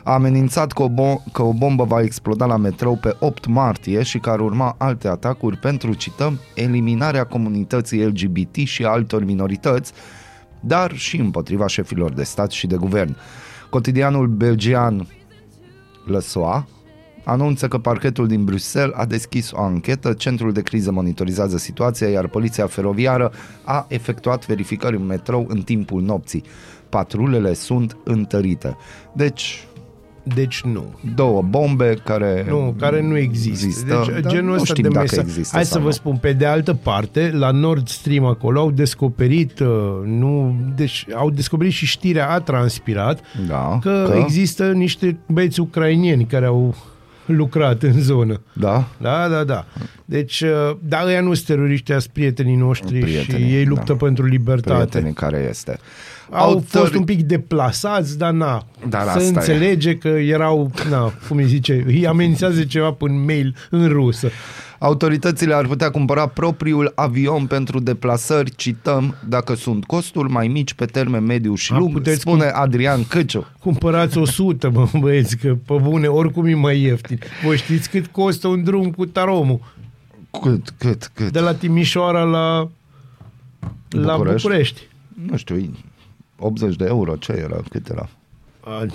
[0.04, 4.02] A amenințat că o, bom- că o bombă va exploda la metrou pe 8 martie
[4.02, 9.92] și că ar urma alte atacuri pentru, cităm, eliminarea comunității LGBT și a altor minorități,
[10.60, 13.16] dar și împotriva șefilor de stat și de guvern.
[13.70, 15.06] Cotidianul belgian
[16.06, 16.66] Lăsoa
[17.28, 22.26] anunță că parchetul din Bruxelles a deschis o anchetă, centrul de criză monitorizează situația, iar
[22.28, 23.32] poliția feroviară
[23.64, 26.42] a efectuat verificări în metrou în timpul nopții.
[26.88, 28.76] Patrulele sunt întărite.
[29.12, 29.66] Deci,
[30.34, 30.84] Deci nu.
[31.14, 33.66] două bombe care Nu, care nu există.
[33.66, 35.24] există, deci, dar genul nu ăsta știm de dacă mesaj.
[35.24, 35.92] există Hai sau să vă nu.
[35.92, 39.68] spun, pe de altă parte, la Nord Stream acolo au descoperit, uh,
[40.04, 44.16] nu, deci au descoperit și știrea a transpirat Da, că, că?
[44.24, 46.74] există niște băieți ucrainieni care au
[47.26, 48.40] lucrat în zonă.
[48.52, 48.88] Da?
[49.00, 49.66] Da, da, da.
[50.04, 54.04] Deci, uh, da, ăia nu sunt teroriști, sunt prietenii noștri Prietenii, și ei luptă da.
[54.04, 54.74] pentru libertate.
[54.74, 55.78] Prietenii care este.
[56.30, 59.26] Au Autori- fost un pic deplasați, dar na, Dar se asta e.
[59.26, 64.28] înțelege că erau, na, cum îi zice, îi amenințează ceva pe mail în rusă.
[64.78, 70.84] Autoritățile ar putea cumpăra propriul avion pentru deplasări, cităm, dacă sunt costuri mai mici pe
[70.84, 73.46] termen mediu și A, lung, puteți spune Adrian Căciu.
[73.60, 77.18] Cumpărați 100, mă, băieți, că pe bune, oricum e mai ieftin.
[77.44, 79.60] Voi știți cât costă un drum cu taromul?
[80.42, 81.30] Cât, cât, cât?
[81.30, 82.68] De la Timișoara la,
[83.88, 84.42] la București?
[84.46, 84.80] București.
[85.30, 85.56] Nu știu,
[86.38, 88.08] 80 de euro, ce era, cât era?
[88.60, 88.86] A,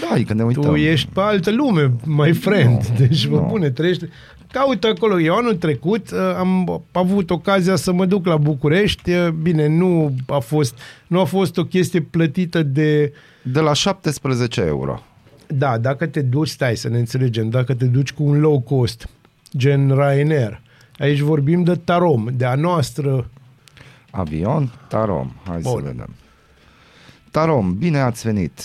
[0.00, 0.62] Da, adică ne uităm.
[0.62, 2.86] Tu ești pe altă lume, my friend.
[2.86, 3.46] Nu, deci, vă nu.
[3.46, 4.08] bune, trăiește.
[4.52, 5.20] Caut acolo.
[5.20, 9.10] Eu anul trecut uh, am avut ocazia să mă duc la București.
[9.10, 13.12] Uh, Bine, nu a fost, nu a fost o chestie plătită de...
[13.42, 15.02] De la 17 euro.
[15.46, 19.08] Da, dacă te duci, stai să ne înțelegem, dacă te duci cu un low cost,
[19.56, 20.60] gen Ryanair,
[20.98, 23.30] aici vorbim de Tarom, de a noastră,
[24.16, 25.32] Avion, Tarom.
[25.46, 25.78] Hai Bun.
[25.78, 26.14] să vedem.
[27.30, 28.60] Tarom, bine ați venit.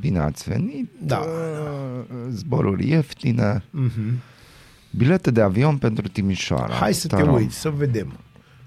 [0.00, 0.90] Bine ați venit.
[0.98, 1.18] Da.
[1.18, 3.64] Uh, Zboruri ieftine.
[3.70, 4.20] Mhm.
[4.96, 6.74] Bilete de avion pentru Timișoara.
[6.74, 7.34] hai să te Tarom.
[7.34, 8.12] uiți, să vedem.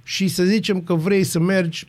[0.04, 1.88] Și să zicem că vrei să mergi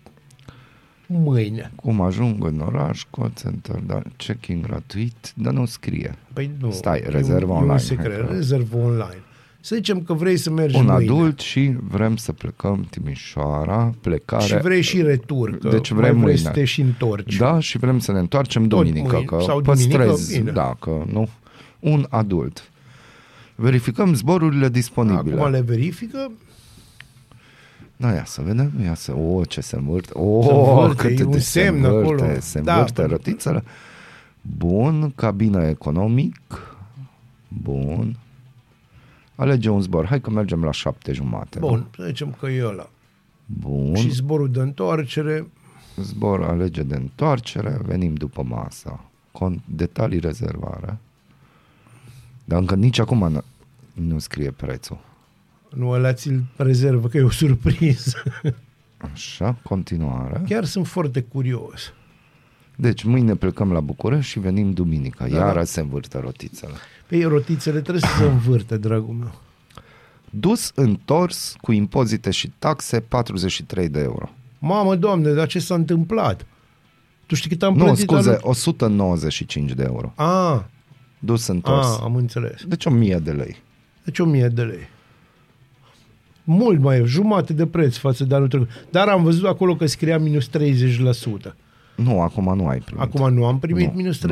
[1.06, 1.70] mâine.
[1.74, 6.14] Cum ajung în oraș, call center, da, check-in gratuit, dar nu scrie.
[6.32, 6.70] Păi nu.
[6.70, 9.22] Stai, e rezervă un, E online, un hai secret, că- rezervă online.
[9.66, 11.02] Să zicem că vrei să mergi Un mâine.
[11.12, 14.44] adult și vrem să plecăm Timișoara, plecare.
[14.44, 16.38] Și vrei și retur, că Deci mai vrem vrei mâine.
[16.38, 17.36] să te și întorci.
[17.36, 20.50] Da, și vrem să ne întoarcem duminică, mâine, că sau duminică, păstrez, bine.
[20.50, 21.28] da, că nu,
[21.80, 22.70] un adult.
[23.54, 25.34] Verificăm zborurile disponibile.
[25.40, 26.30] Acum le verifică,
[27.96, 31.24] Da, ia să vedem, ia să, o, ce se învârte, o, Se învârte, cât e
[31.24, 32.40] un de semn se învârte, acolo.
[32.40, 33.64] se Da, învârte până- rotițele.
[34.56, 36.36] Bun, cabină economic,
[37.48, 38.16] bun.
[39.36, 41.58] Alege un zbor, hai că mergem la șapte jumate.
[41.58, 41.66] nu?
[41.68, 42.88] bun, să zicem că e ăla.
[43.46, 45.46] Bun, Și zborul de întoarcere,
[45.96, 49.04] zbor alege de întoarcere, venim după masa.
[49.32, 50.98] Con- detalii rezervare.
[52.44, 53.42] Dar încă nici acum nu,
[53.92, 54.98] nu scrie prețul.
[55.74, 58.22] nu ăla ți-l rezervă, că e o surpriză.
[59.12, 60.42] Așa, continuare.
[60.48, 61.92] Chiar sunt foarte curios.
[62.76, 65.26] Deci mâine plecăm la București și venim duminică.
[65.30, 65.64] Da, Iară da.
[65.64, 66.72] se învârte rotițele.
[67.08, 69.40] Pe rotițele trebuie să se învârte, dragul meu.
[70.30, 74.28] Dus, întors, cu impozite și taxe, 43 de euro.
[74.58, 76.46] Mamă, doamne, dar ce s-a întâmplat?
[77.26, 80.12] Tu știi cât am Nu, plătit scuze, anul- 195 de euro.
[80.16, 80.68] A,
[81.18, 81.86] Dus, întors.
[81.86, 82.64] a, am înțeles.
[82.64, 83.56] Deci 1000 de lei.
[84.04, 84.88] Deci 1000 de lei.
[86.44, 88.68] Mult mai e, jumate de preț față de anul trecut.
[88.90, 91.54] Dar am văzut acolo că scria minus 30%.
[91.96, 93.02] Nu, acum nu ai primit.
[93.02, 94.22] Acum nu am primit Nu, minus 30%.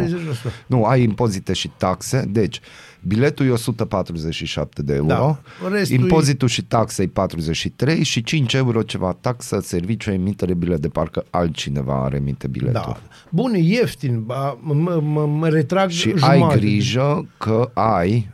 [0.67, 2.61] Nu, ai impozite și taxe, deci
[3.03, 5.39] biletul e 147 de euro, Da,
[5.71, 10.89] restul impozitul și taxe e 43 și 5 euro ceva taxă, serviciu, emitere bilet de
[10.89, 12.81] parcă altcineva are emite biletul.
[12.85, 13.01] Da.
[13.31, 16.33] Bun, e ieftin, ba, mă, mă, mă retrag Și jumătate.
[16.33, 18.31] ai grijă că ai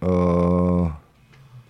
[0.00, 0.90] uh,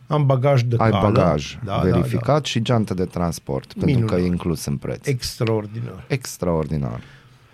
[0.07, 1.11] Am bagaj de ai cală.
[1.13, 2.43] bagaj da, verificat Da, da.
[2.43, 4.11] și geantă de transport, pentru Minunat.
[4.17, 5.07] că e inclus în preț.
[5.07, 6.05] Extraordinar.
[6.07, 7.01] Extraordinar.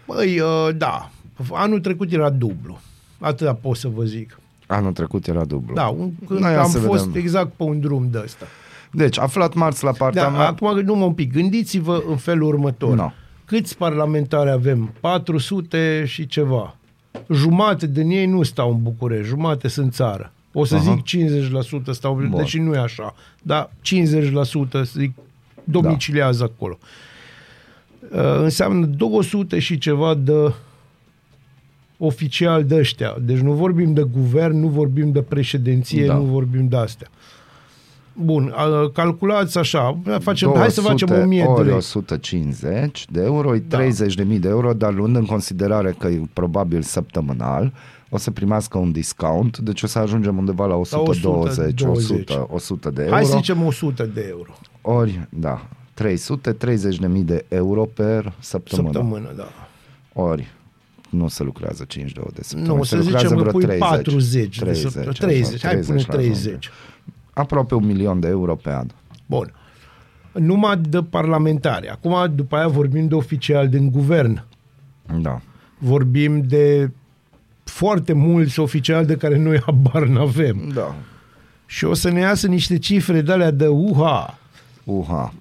[0.07, 1.11] Băi, uh, da,
[1.53, 2.81] anul trecut era dublu.
[3.19, 4.39] Atâta pot să vă zic.
[4.67, 5.75] Anul trecut era dublu.
[5.75, 7.21] Da, un, când Noi ia am să fost vedem.
[7.23, 8.45] exact pe un drum de ăsta.
[8.93, 10.47] Deci, aflat marți la partea Da, mea...
[10.49, 11.33] acum numai un pic.
[11.33, 12.95] Gândiți-vă în felul următor.
[12.97, 13.11] No.
[13.45, 14.93] Câți parlamentari avem?
[15.01, 16.75] 400 și ceva.
[17.33, 20.33] Jumate din ei nu stau în București, jumate sunt țară.
[20.53, 20.83] O să Aha.
[21.05, 21.23] zic
[21.89, 22.35] 50% stau, Bun.
[22.37, 25.13] deși nu e așa, dar 50% să zic
[25.65, 26.79] domiciliază acolo.
[28.13, 30.53] Uh, înseamnă 200 și ceva de
[31.99, 33.17] oficial de ăștia.
[33.21, 36.15] Deci nu vorbim de guvern, nu vorbim de președinție, Da.
[36.15, 37.09] nu vorbim de astea.
[38.13, 41.77] Bun, a, calculați așa, facem, hai să facem 1000 de ori lei.
[41.77, 43.79] 150 de euro, e Da.
[43.79, 47.73] 30.000 de euro, dar luând în considerare că e probabil săptămânal,
[48.11, 53.03] o să primească un discount, deci o să ajungem undeva la 120, 100, 100 de
[53.03, 53.15] euro.
[53.15, 54.53] Hai să zicem 100 de euro.
[54.81, 58.93] Ori, da, 330.000 de euro per săptămână.
[58.93, 59.49] Săptămână, da.
[60.13, 60.49] Ori,
[61.11, 63.53] nu se lucrează 5 de ore de săptămână, Nu, se să lucrează zicem că vreo
[63.53, 63.89] pui 30.
[63.89, 65.11] 40 de 30, săptămâni.
[65.11, 66.71] așa, 30, hai pune 30 la 30.
[67.33, 68.87] Aproape un milion de euro pe an.
[69.27, 69.53] Bun.
[70.33, 71.89] Numai de parlamentari.
[71.89, 74.45] Acum, după aia vorbim de oficial din guvern.
[75.21, 75.41] Da.
[75.79, 76.91] Vorbim de
[77.71, 80.71] foarte mulți oficiali de care noi habar n-avem.
[80.75, 80.95] Da.
[81.67, 84.39] Și o să ne iasă niște cifre de alea de uha.
[84.85, 85.33] Uha.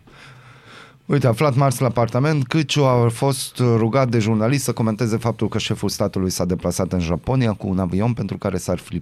[1.05, 5.57] Uite, aflat marți la apartament, Câciu a fost rugat de jurnalist să comenteze faptul că
[5.57, 9.01] șeful statului s-a deplasat în Japonia cu un avion pentru care s-ar fi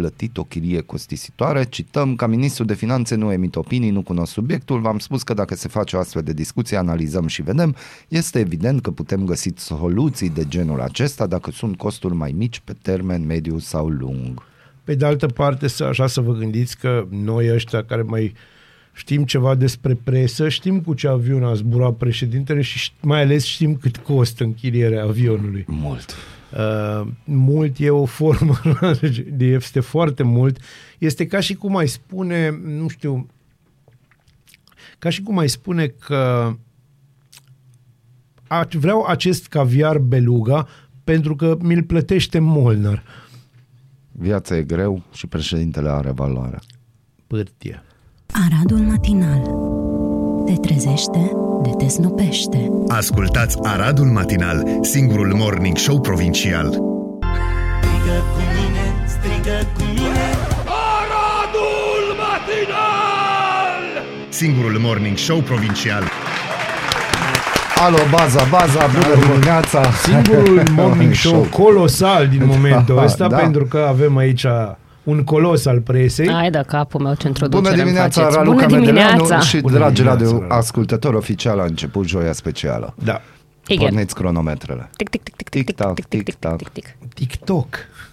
[0.00, 1.64] plătit o chirie costisitoare.
[1.64, 4.80] Cităm, ca ministru de finanțe nu emit opinii, nu cunosc subiectul.
[4.80, 7.76] V-am spus că dacă se face o astfel de discuție, analizăm și vedem.
[8.08, 12.72] Este evident că putem găsi soluții de genul acesta dacă sunt costuri mai mici pe
[12.82, 14.42] termen mediu sau lung.
[14.84, 18.34] Pe de altă parte, să, așa să vă gândiți că noi ăștia care mai
[18.92, 23.44] știm ceva despre presă, știm cu ce avion a zburat președintele și ș- mai ales
[23.44, 25.64] știm cât costă închirierea avionului.
[25.68, 26.16] Mult.
[26.56, 28.60] Uh, mult e o formă,
[29.32, 30.58] de este foarte mult.
[30.98, 33.26] Este ca și cum ai spune, nu știu,
[34.98, 36.52] ca și cum ai spune că
[38.46, 40.68] aș, vreau acest caviar beluga
[41.04, 43.02] pentru că mi-l plătește Molnar.
[44.12, 46.58] Viața e greu și președintele are valoare.
[47.26, 47.82] Pârtie.
[48.46, 49.42] Aradul matinal.
[50.46, 51.30] Te trezește,
[51.62, 52.70] de te snopește.
[52.88, 56.66] Ascultați Aradul Matinal, singurul morning show provincial.
[56.66, 60.26] Strigă cu mine, strigă cu mine
[60.94, 64.04] Aradul matinal!
[64.28, 66.02] Singurul morning show provincial.
[67.86, 69.82] Alo, baza, baza, bună dimineața!
[69.90, 73.36] Singurul morning show colosal din momentul Da, ăsta, da.
[73.36, 74.46] pentru că avem aici
[75.10, 76.28] un colos al presei.
[76.32, 78.36] Hai de capul meu ce introducere Bună îmi dimineața, faceți.
[78.36, 79.46] Raluca Bună Medeleanu dimineața!
[79.46, 80.54] și Bună dragi dimineața, radio Raluca.
[80.56, 82.94] ascultători oficial a început joia specială.
[83.04, 83.20] Da.
[83.66, 83.88] Igen.
[83.88, 84.90] Porniți cronometrele.
[84.96, 86.56] Tic, tic, tic, tic, tic, tic, Tic-tac, tic, tic, tic, tic-tac.
[86.56, 86.96] tic, tic.
[87.14, 87.66] TikTok.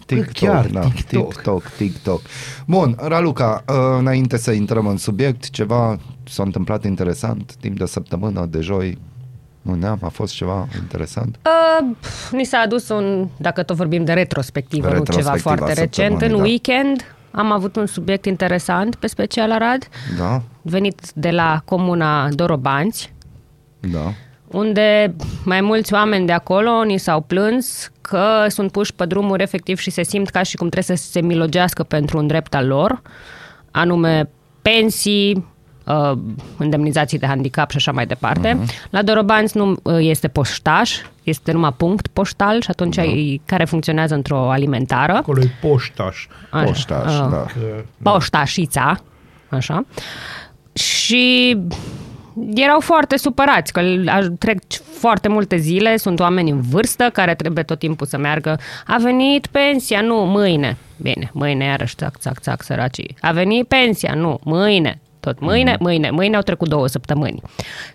[0.06, 1.34] TikTok, Chiar da, TikTok.
[1.34, 2.22] TikTok, TikTok.
[2.68, 8.46] Bun, Raluca, uh, înainte să intrăm în subiect, ceva s-a întâmplat interesant timp de săptămână,
[8.50, 8.98] de joi,
[9.68, 11.40] nu neam, a fost ceva interesant?
[11.46, 15.74] Uh, pf, ni s-a adus un, dacă tot vorbim de retrospectivă, nu ceva Retrospectiva foarte
[15.74, 16.74] recent, în săptămânii, da.
[16.74, 23.14] weekend am avut un subiect interesant pe special Arad, Da, venit de la comuna Dorobanți,
[23.80, 24.14] da.
[24.48, 29.78] unde mai mulți oameni de acolo ni s-au plâns că sunt puși pe drumuri efectiv
[29.78, 33.02] și se simt ca și cum trebuie să se milogească pentru un drept al lor,
[33.72, 34.30] anume
[34.62, 35.48] pensii,
[35.88, 36.12] uh,
[36.62, 38.60] indemnizații de handicap și așa mai departe.
[38.60, 38.90] Uh-huh.
[38.90, 44.14] La Dorobanți nu uh, este poștaș, este numai punct poștal și atunci uh care funcționează
[44.16, 45.14] într-o alimentară.
[45.14, 46.28] Acolo e poștaș.
[46.52, 47.46] Așa, Poștaș, uh, da.
[48.12, 49.00] Poștașița,
[49.50, 49.86] așa.
[50.74, 51.58] Și
[52.54, 54.60] erau foarte supărați că aj- trec
[55.00, 58.60] foarte multe zile, sunt oameni în vârstă care trebuie tot timpul să meargă.
[58.88, 60.78] A venit pensia, nu, mâine.
[60.98, 63.16] Bine, mâine iarăși, țac, țac, țac, săracii.
[63.22, 65.00] A venit pensia, nu, mâine.
[65.28, 65.84] Tot mâine, Mhm.
[65.84, 67.42] mâine, mâine au trecut două săptămâni.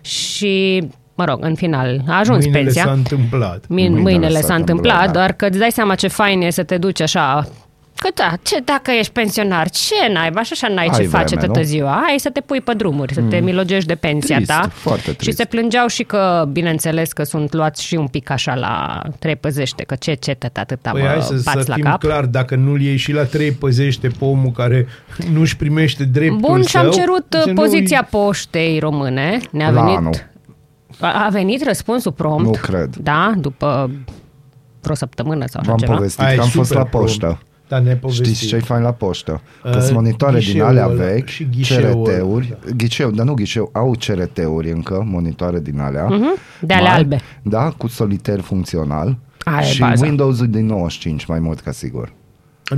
[0.01, 0.83] Și,
[1.15, 2.83] mă rog, în final a ajuns Mâinile pensia.
[2.83, 3.63] s-a întâmplat.
[3.67, 5.11] Mâinile, mâinile s-a întâmplat, da.
[5.11, 7.47] doar că îți dai seama ce fain e să te duci așa
[7.95, 11.41] Că da, ce dacă ești pensionar, ce naiba, și așa n-ai Ai ce face vreme,
[11.45, 11.65] toată nu?
[11.65, 12.03] ziua.
[12.07, 14.67] Ai să te pui pe drumuri, să te milogești de pensia Trist, ta.
[14.73, 15.37] foarte Și trist.
[15.37, 19.83] se plângeau și că, bineînțeles, că sunt luați și un pic așa la trei păzește,
[19.83, 21.99] că ce, ce, tot atâta Păi mă hai să, bați să la fim cap.
[21.99, 24.87] clar, dacă nu-l iei și la trei păzește pe omul care
[25.33, 29.39] nu-și primește dreptul Bun, și am său, cerut să uh, nu- poziția poștei române.
[29.51, 29.97] Ne-a La venit...
[29.97, 30.13] anul.
[30.99, 32.43] A a venit răspunsul prompt.
[32.43, 32.95] Nu cred.
[32.95, 33.89] Da, după
[34.81, 35.93] vreo săptămână sau așa V-am ceva.
[35.93, 37.25] povestit Ai, că am fost super la poștă.
[37.25, 37.41] prompt.
[37.67, 38.23] Da, ne povesti.
[38.23, 39.41] Știți ce-i fain la poștă?
[39.61, 43.25] Că Uh, sunt monitoare din ghișeul alea ăla vechi, și ghișeul CRT-uri, ăla, ghiceu, dar
[43.25, 46.05] nu ghișeu, au CRT-uri încă, monitoare din alea.
[46.09, 47.19] Mhm, de ale mari, albe.
[47.41, 49.17] Da, cu soliter funcțional.
[49.43, 50.05] Aia e și baza.
[50.05, 52.13] Windows-ul din 95, mai mult ca sigur.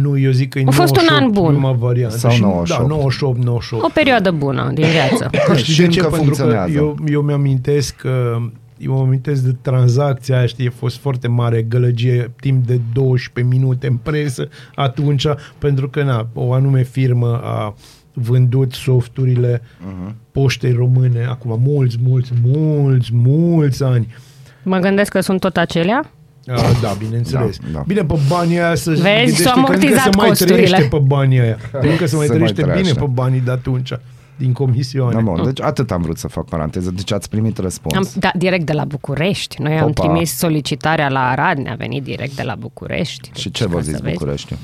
[0.02, 1.54] Nu, eu zic că e A fost un 98 an bun.
[1.54, 2.18] prima variantă.
[2.18, 2.82] Sau și, 98.
[2.82, 3.84] Da, 98, 98.
[3.84, 5.30] O perioadă bună din viață.
[5.56, 6.00] Știi Și de ce?
[6.00, 6.72] încă Pentru că funcționează.
[6.72, 8.38] eu, eu mi-amintesc că
[8.78, 13.56] eu mă amintesc de tranzacția aia, știi, a fost foarte mare gălăgie timp de 12
[13.56, 15.26] minute în presă atunci,
[15.58, 17.76] pentru că na, o anume firmă a
[18.14, 20.14] vândut softurile uh-huh.
[20.32, 24.16] poștei române acum mulți, mulți, mulți, mulți ani.
[24.64, 26.12] Mă gândesc că sunt tot acelea.
[26.48, 27.58] A, da, bineînțeles.
[27.58, 27.84] Da, da.
[27.88, 30.56] Bine, pe banii aia să Vezi, gândește s-au că încă amortizat se mai costurile.
[30.56, 31.58] trăiește pe banii aia.
[31.92, 33.00] Încă se mai Se mai trăiește bine trăiește.
[33.00, 33.92] pe banii de atunci,
[34.38, 35.14] din comisioane.
[35.14, 36.92] Da, bun, deci atât am vrut să fac paranteză.
[36.92, 37.96] Deci ați primit răspuns.
[37.96, 39.62] Am, da, direct de la București.
[39.62, 40.04] Noi am Opa.
[40.04, 43.30] trimis solicitarea la Arad, ne-a venit direct de la București.
[43.36, 44.56] Și Deci, ce vă ca zis să vezi, București?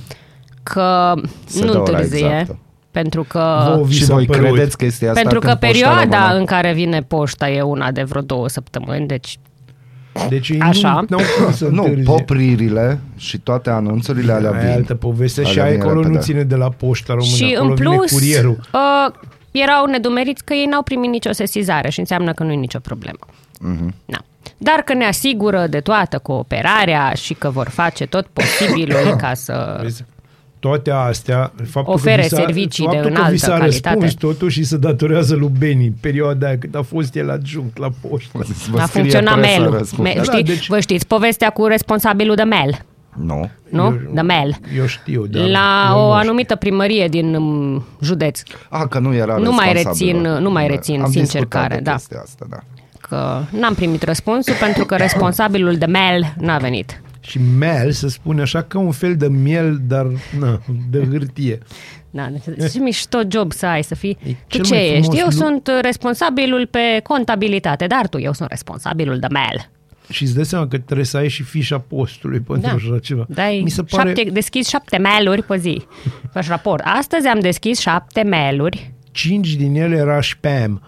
[0.63, 1.13] Că
[1.45, 2.57] Se nu dă ora întârzie, exactă.
[2.91, 3.71] pentru că...
[3.73, 4.41] Vouă vi Și s-a voi părut.
[4.45, 7.91] credeți chestia asta Pentru că când poșta perioada română- în care vine poșta e una
[7.91, 9.37] de vreo două săptămâni, deci
[10.29, 11.05] Deci ei Așa.
[11.09, 12.03] nu au cum să Nu, întârzie.
[12.03, 14.71] popririle și toate anunțurile alea Aia e vin.
[14.73, 16.19] altă poveste și Alea aia vin acolo nu repede.
[16.23, 18.59] ține de la poșta română, și acolo în vine plus curierul.
[18.73, 19.13] uh,
[19.51, 23.19] erau nedumeriți că ei n-au primit nicio sesizare și înseamnă că nu e nicio problemă.
[23.59, 23.93] Mhm.
[24.05, 24.17] Na.
[24.57, 29.79] Dar că ne asigură de toată cooperarea și că vor face tot posibilul ca să...
[29.81, 30.03] Vezi?
[30.59, 33.95] Toate astea, faptul Ofere că vi s-a, servicii de faptul că înaltă vi s-a calitate.
[33.99, 37.89] răspuns totuși și se datorează lui Beni, perioada aia când a fost el adjunct la
[38.09, 38.29] poștă.
[38.33, 40.09] Vă a scrie funcționat presa mail răspuns.
[40.09, 42.85] Me- Da, știi, deci- Vă știți povestea cu responsabilul de mail,
[43.25, 43.49] Nu.
[43.69, 43.83] nu?
[43.85, 44.55] Eu- de mail.
[44.77, 45.39] Eu știu, da.
[45.39, 48.41] La eu o nu anumită primărie din um, județ.
[48.69, 50.21] A, că nu era Nu mai responsabilul.
[50.21, 51.91] rețin- nu mai rețin, Am sincer, discutat care, de da.
[51.91, 52.57] chestia Asta, da.
[53.01, 57.01] Că n-am primit răspunsul pentru că responsabilul de mail n-a venit.
[57.19, 60.07] Și mel, să spune așa, ca un fel de miel, dar
[60.39, 60.59] na,
[60.89, 61.57] de hârtie.
[62.09, 64.17] Da, deci ce mișto job să ai, să fii...
[64.23, 65.01] E Tu cel ce mai ești?
[65.01, 69.69] frumos Eu lu- sunt uh, responsabilul pe contabilitate, dar tu, eu sunt responsabilul de mail.
[70.11, 72.73] Și îți dai seama că trebuie să ai și fișa postului pentru Da.
[72.75, 73.25] așa ceva.
[73.29, 74.13] Dai Mi se pare...
[74.13, 75.81] șapte, deschizi șapte mail-uri pe zi.
[76.33, 76.83] Faci raport.
[76.85, 78.91] Astăzi am deschis șapte mail-uri.
[79.11, 80.81] Cinci din ele era spam.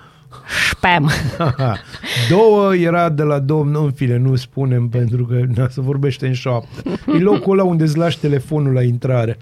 [0.69, 1.09] Spam.
[2.29, 6.33] Două era de la domnul, în fine, nu spunem pentru că na, se vorbește în
[6.33, 6.89] șoaptă.
[7.07, 9.37] E locul ăla unde îți lași telefonul la intrare.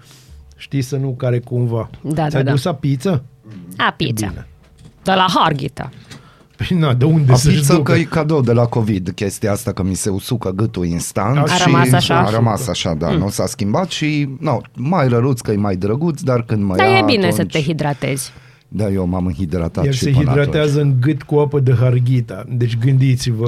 [0.57, 1.89] Știi să nu care cumva.
[2.01, 2.51] Da, Ți-ai da, da.
[2.51, 3.23] dus la pizza?
[3.77, 4.27] A, pizza.
[4.27, 4.47] Bine.
[5.03, 5.89] De la Harghita.
[6.67, 7.91] Păi na, de unde A să-și pizza ducă?
[7.91, 11.37] că e cadou de la COVID, chestia asta că mi se usucă gâtul instant.
[11.37, 12.19] A și rămas așa?
[12.19, 16.21] A rămas așa, da, nu s-a schimbat și, nu, mai răruț că e mai drăguț,
[16.21, 17.51] dar când mă Dar ia e bine atunci...
[17.51, 18.31] să te hidratezi.
[18.67, 22.43] Da, eu m-am hidratat El și se până hidratează în gât cu apă de harghita.
[22.47, 23.47] Deci gândiți-vă.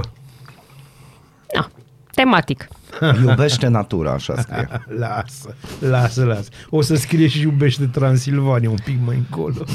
[1.56, 1.70] Na,
[2.14, 2.68] tematic.
[3.00, 3.24] atunci.
[3.30, 4.68] Iubește natura, așa scrie.
[5.00, 6.50] Lasă, lasă, lasă.
[6.70, 9.64] O să scrie și iubește Transilvania un pic mai încolo.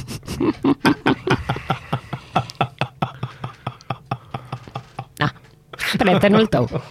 [5.97, 6.83] prietenul tău.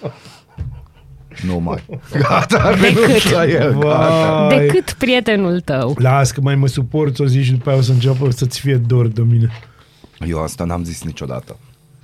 [1.45, 1.84] Nu mai.
[2.12, 3.04] Gata, a Decât.
[3.06, 3.78] renunț la el.
[3.80, 4.45] Gata.
[4.48, 4.58] Vai.
[4.60, 5.95] Decât prietenul tău.
[6.00, 8.76] Las că mai mă suporți o zi și după aia o să înceapă să-ți fie
[8.76, 9.50] dor de mine.
[10.28, 11.58] Eu asta n-am zis niciodată.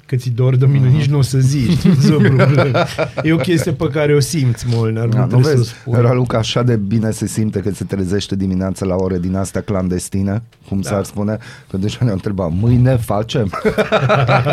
[0.06, 1.82] Că ți dor de mine, nici nu o să zici.
[1.82, 2.86] Nu-ți o problemă.
[3.24, 5.70] E o chestie pe care o simți, Molnar, nu Da, nu trebuie să o vezi,
[5.70, 6.02] spui.
[6.02, 10.44] Raluca așa de bine se simte că se trezește dimineața la ore din astea clandestine,
[10.68, 10.90] cum Da.
[10.90, 11.38] s-ar spune,
[11.70, 13.50] că deja ne-a întrebat, mâine facem?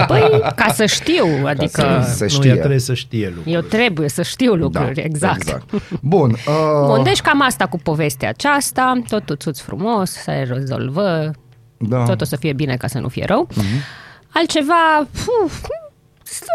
[0.07, 0.23] Păi,
[0.57, 2.51] ca să știu, adică să- se nu, știe.
[2.51, 3.53] ea trebuie să știe lucruri.
[3.55, 5.41] eu trebuie să știu lucruri, exact.
[5.41, 5.71] exact.
[6.01, 6.31] Bun.
[6.47, 11.31] Uh, Bun, deci cam asta cu povestea aceasta, totul țuț frumos, se rezolvă,
[11.79, 12.03] da.
[12.05, 13.49] tot o să fie bine ca să nu fie rău.
[13.55, 13.65] Mhm.
[14.33, 15.61] Altceva, puf,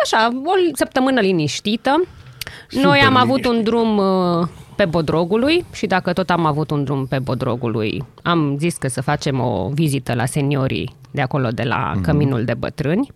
[0.04, 2.04] așa, o săptămână liniștită.
[2.72, 7.06] Noi am avut un drum uh, pe Bodrogului și dacă tot am avut un drum
[7.06, 11.92] pe Bodrogului, am zis că să facem o vizită la seniorii de acolo, de la
[11.94, 12.04] Mhm.
[12.04, 13.12] Căminul de Bătrâni.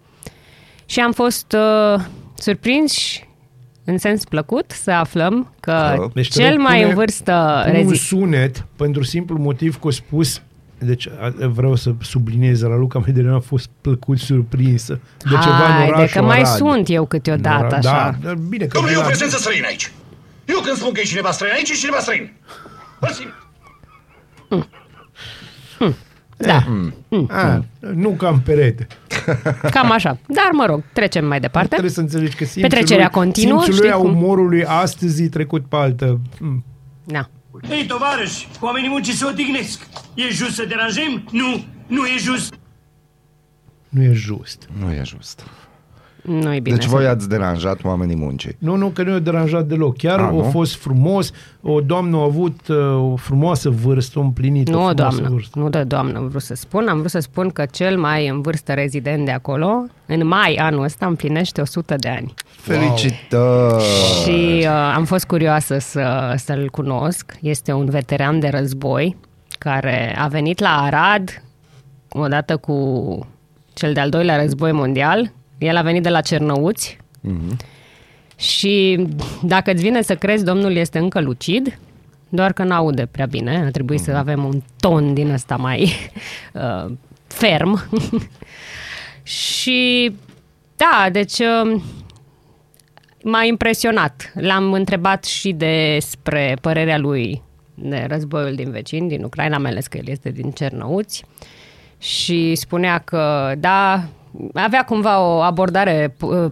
[0.86, 2.02] Și am fost uh,
[2.38, 3.28] surprinși
[3.84, 7.62] în sens plăcut să aflăm că Că- Deci te cel rog, mai pune- în vârstă
[7.66, 8.04] Pun un rezist...
[8.04, 10.42] sunet pentru simplu motiv că a spus
[10.80, 15.92] deci a- vreau să subliniez, Raluca Mederena a fost plăcut surprinsă de ceva în Haide,
[15.92, 16.56] orașul că mai Arad.
[16.56, 18.18] sunt eu În câteodată Arad, așa.
[18.22, 19.92] Da, dar bine că Domnule, e o la- prezență străină aici.
[20.46, 22.32] Eu când spun că e cineva străin aici, e cineva străin.
[23.00, 23.34] Îl simt.
[26.38, 26.64] Da,
[27.28, 28.88] A, nu cam perete.
[29.76, 30.18] cam așa.
[30.28, 31.68] Dar, mă rog, trecem mai departe.
[31.70, 34.16] Trebuie să înțelegi că simțul Petrecerea lui, continuă, simțul lui știi a cum?
[34.16, 36.20] umorului astăzi e trecut pe altă.
[36.40, 36.64] Mm.
[37.62, 37.76] Da.
[37.76, 39.88] Ei, tovarăși, oamenii muncii se odihnesc.
[40.14, 41.28] E just să deranjăm?
[41.32, 42.54] Nu, nu e just.
[43.90, 44.70] Nu e just.
[44.80, 45.46] Nu e just.
[46.24, 46.76] Nu e bine.
[46.76, 48.56] Deci să- voi ați deranjat oamenii muncii.
[48.60, 49.98] Nu, nu, că nu i-a deranjat deloc.
[49.98, 50.40] Chiar A, a, nu?
[50.40, 51.32] a fost frumos.
[51.62, 52.78] O doamnă a avut uh,
[53.12, 55.60] o frumoasă vârstă, o împlinit o Nu, frumoasă doamnă, vârstă.
[55.60, 56.88] nu de doamnă am vrut să spun.
[56.88, 60.84] Am vrut să spun că cel mai în vârstă rezident de acolo, în mai anul
[60.84, 62.34] ăsta, împlinește 100 de ani.
[62.50, 63.84] Felicitări!
[64.24, 67.38] Și uh, am fost curioasă să, să-l cunosc.
[67.42, 69.18] Este un veteran de război
[69.60, 71.44] care a venit la Arad
[72.10, 73.28] odată cu
[73.74, 75.32] cel de-al doilea război mondial.
[75.60, 76.98] El a venit de la Cernăuți
[78.36, 79.06] și
[79.44, 81.80] dacă îți vine să crezi, domnul este încă lucid,
[82.30, 83.64] doar că n-aude prea bine.
[83.66, 85.92] A trebuit să avem un ton din ăsta mai
[86.54, 86.92] uh,
[87.28, 87.90] ferm.
[89.24, 90.12] și
[90.76, 91.82] da, deci uh,
[93.24, 94.32] m-a impresionat.
[94.36, 97.42] L-am întrebat și despre părerea lui
[97.76, 101.26] de războiul din vecin, din Ucraina, mai ales că el este din Cernăuți.
[101.98, 104.04] Și spunea că, da,
[104.54, 106.52] avea cumva o abordare uh,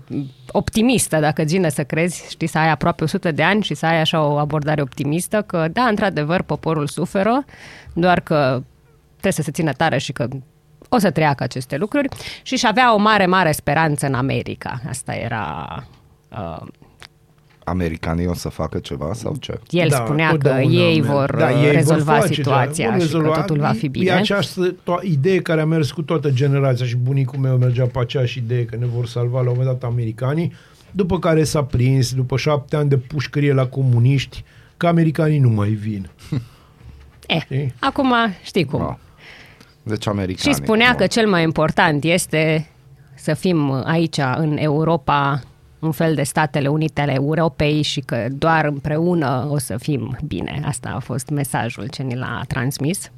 [0.51, 3.85] optimistă, dacă îți vine să crezi, știi, să ai aproape 100 de ani și să
[3.85, 7.45] ai așa o abordare optimistă, că, da, într-adevăr, poporul suferă,
[7.93, 8.63] doar că
[9.09, 10.27] trebuie să se țină tare și că
[10.89, 12.07] o să treacă aceste lucruri
[12.41, 14.79] și și avea o mare, mare speranță în America.
[14.89, 15.83] Asta era...
[16.31, 16.67] Uh,
[17.69, 19.59] Americanii o să facă ceva sau ce?
[19.69, 21.11] el Da, spunea că totdeauna ei merg.
[21.13, 23.39] vor Da, uh, ei rezolva vor face situația ceva, vor și că rezolva.
[23.41, 24.05] totul va fi E- bine.
[24.05, 27.99] E această to- idee care a mers cu toată generația și bunicul meu mergea pe
[27.99, 30.53] aceeași idee că ne vor salva la un moment dat americanii,
[30.91, 34.43] după care s-a prins, după șapte ani de pușcărie la comuniști,
[34.77, 36.09] că americanii nu mai vin.
[37.27, 37.73] Eh, Știi?
[37.79, 38.13] acum
[38.43, 38.79] știi cum.
[38.79, 38.97] Da.
[39.83, 40.57] Deci americanii.
[40.57, 40.97] Și spunea Bun.
[40.99, 42.67] că cel mai important este
[43.15, 45.41] să fim aici, în Europa,
[45.79, 50.61] un fel de Statele Unite ale Europei și că doar împreună o să fim bine.
[50.65, 53.11] Asta a fost mesajul ce ni l-a transmis.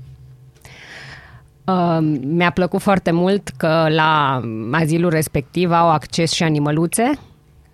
[1.66, 4.42] Uh, mi-a plăcut foarte mult că la
[4.72, 7.10] azilul respectiv au acces și animăluțe.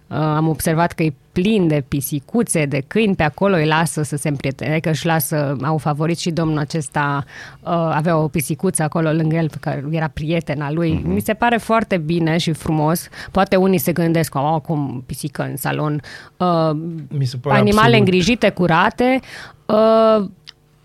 [0.07, 4.15] Uh, am observat că e plin de pisicuțe, de câini pe acolo, îi lasă să
[4.15, 9.11] se împrietene, că își lasă, au favorit și domnul acesta, uh, avea o pisicuță acolo
[9.11, 10.91] lângă el, pe care era prietena lui.
[10.91, 11.11] Mhm.
[11.11, 13.07] Mi se pare foarte bine și frumos.
[13.31, 16.01] Poate unii se gândesc, oh, cum pisică în salon.
[16.38, 16.71] Uh,
[17.07, 18.07] Mi se pare animale absolut.
[18.07, 19.19] îngrijite, curate.
[19.65, 20.29] Uh,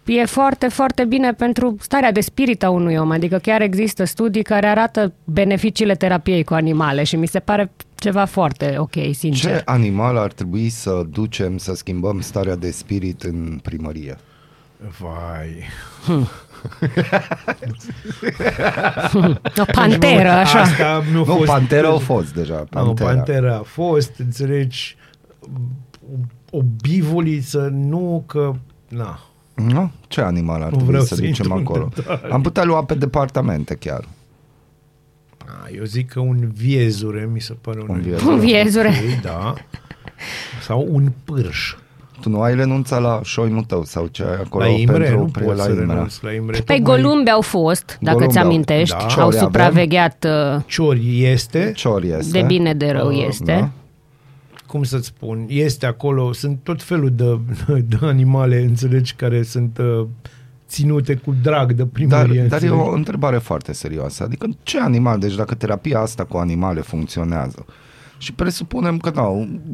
[0.05, 3.11] e foarte, foarte bine pentru starea de spirit a unui om.
[3.11, 7.71] Adică chiar există studii care arată beneficiile terapiei cu animale și mi se pare
[8.01, 9.57] ceva foarte ok, sincer.
[9.57, 14.17] Ce animal ar trebui să ducem să schimbăm starea de spirit în primărie?
[14.99, 15.49] Vai.
[19.59, 20.61] O panteră, așa.
[20.61, 21.45] Asta nu, a Nu, fost...
[21.51, 22.55] Pantera au fost deja.
[22.55, 22.83] Pantera.
[22.83, 23.15] Pantera.
[23.15, 24.97] Pantera a fost, înțelegi,
[26.51, 28.53] o, o bivoliță, nu că...
[28.89, 29.19] Na.
[29.55, 29.91] Nu?
[30.09, 31.89] Ce animal ar Nu trebui vreau să să ducem intru în acolo?
[31.95, 32.31] detalii.
[32.31, 34.05] Am putea lua pe departamente chiar.
[35.47, 38.33] A, eu zic că un viezure mi se pare un, Un viezure.
[38.33, 38.89] Un viezure.
[38.89, 39.55] Ok, da.
[40.63, 41.75] Sau un pârș.
[42.21, 45.25] Tu nu ai renunțat la șoimul tău sau ce ai acolo la Imre pentru nu
[45.25, 45.85] pre- pot la să Imre.
[45.85, 46.53] renunț la Imre.
[46.53, 48.95] Pe Tocmai golumbe au fost, dacă Golumbe ți au- amintești.
[48.97, 49.03] da.
[49.03, 49.39] Au Ciori avem.
[49.39, 50.27] supravegheat
[50.57, 52.41] uh, Ciori este, Cior este.
[52.41, 53.45] de bine de rău Uh, este.
[53.45, 53.69] da.
[54.67, 57.39] cum să-ți spun, este acolo, sunt tot felul de,
[57.89, 60.07] de animale, înțelegi, care sunt uh,
[60.71, 62.27] ținute cu drag de Dar, primărie.
[62.27, 62.73] dar e înțelegi?
[62.73, 64.23] o întrebare foarte serioasă.
[64.23, 65.19] Adică ce animal?
[65.19, 67.65] Deci dacă terapia asta cu animale funcționează
[68.19, 69.23] și presupunem că da,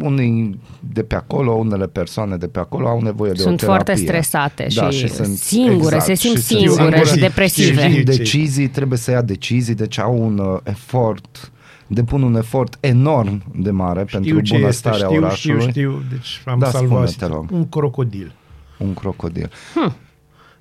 [0.01, 0.61] unii
[0.93, 3.85] de pe acolo, unele persoane de pe acolo au nevoie de Sunt o terapie.
[3.85, 7.73] foarte stresate da, și sunt, singure, se simt și sunt singure și Știu, depresive.
[7.81, 8.03] știu, Și știu.
[8.13, 11.53] decizii, trebuie să ia decizii, deci au un uh, efort,
[11.87, 15.61] depun un efort enorm de mare pentru ce bunăstarea este, știu, orașului.
[15.61, 17.47] Știu, știu, deci am Da, salvat spune, te rog.
[17.53, 18.33] un crocodil.
[18.79, 19.51] Un crocodil.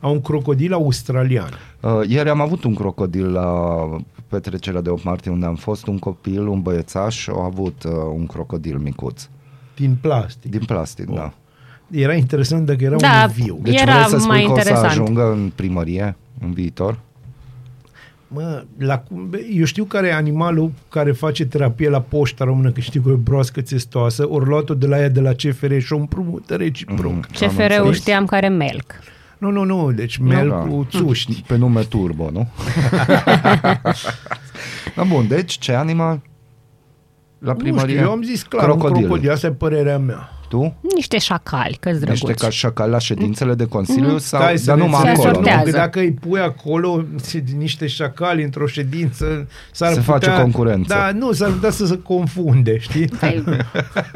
[0.05, 1.49] A un crocodil australian.
[1.79, 3.89] Uh, ieri am avut un crocodil la
[4.27, 8.25] petrecerea de 8 martie unde am fost, un copil, un băiețaș, au avut uh, un
[8.25, 9.27] crocodil micuț,
[9.75, 10.51] Din plastic.
[10.51, 11.33] din plastic, da.
[11.91, 13.25] Era interesant dacă era Da.
[13.27, 13.59] un viu.
[13.61, 14.91] Deci Era vrei să spui mai că o să interesant.
[14.91, 16.99] ajungă în primărie în viitor?
[18.27, 22.71] Mă, la, cum- bă, eu știu care e animalul care face terapie la poșta română,
[22.71, 25.77] că știu că e o broască țestoasă, ori luat-o de la ea de la CFR
[25.77, 27.11] și o împrumută reciproc.
[27.13, 27.19] Mhm.
[27.21, 27.41] Mm-hmm.
[27.41, 27.95] Am CFR-ul înțeles.
[27.99, 28.93] știam care melc.
[29.37, 30.55] Nu, nu, nu, deci mel Da.
[30.55, 31.43] cu țuști.
[31.47, 32.47] Pe nume Turbo, nu?
[34.95, 36.21] da, bun, deci ce animal?
[37.39, 37.95] La Nu primărie?
[37.95, 38.83] știu, eu am zis clar, crocodil.
[38.85, 39.03] crocodil.
[39.03, 40.29] un crocodil, asta e părerea mea.
[40.49, 40.75] Tu?
[40.95, 42.43] Niște șacali, că Niște drăguți.
[42.43, 45.43] ca șacal la ședințele de Consiliu sau Stai să dar ne numai Se înțelegem, acolo,
[45.43, 45.47] nu?
[45.47, 45.71] sortează.
[45.71, 50.93] Că dacă îi pui acolo se- niște șacali într-o ședință, s-ar Se putea, face concurență.
[50.93, 53.07] Da, nu, s-ar putea să se confunde, știi?
[53.07, 53.43] Păi,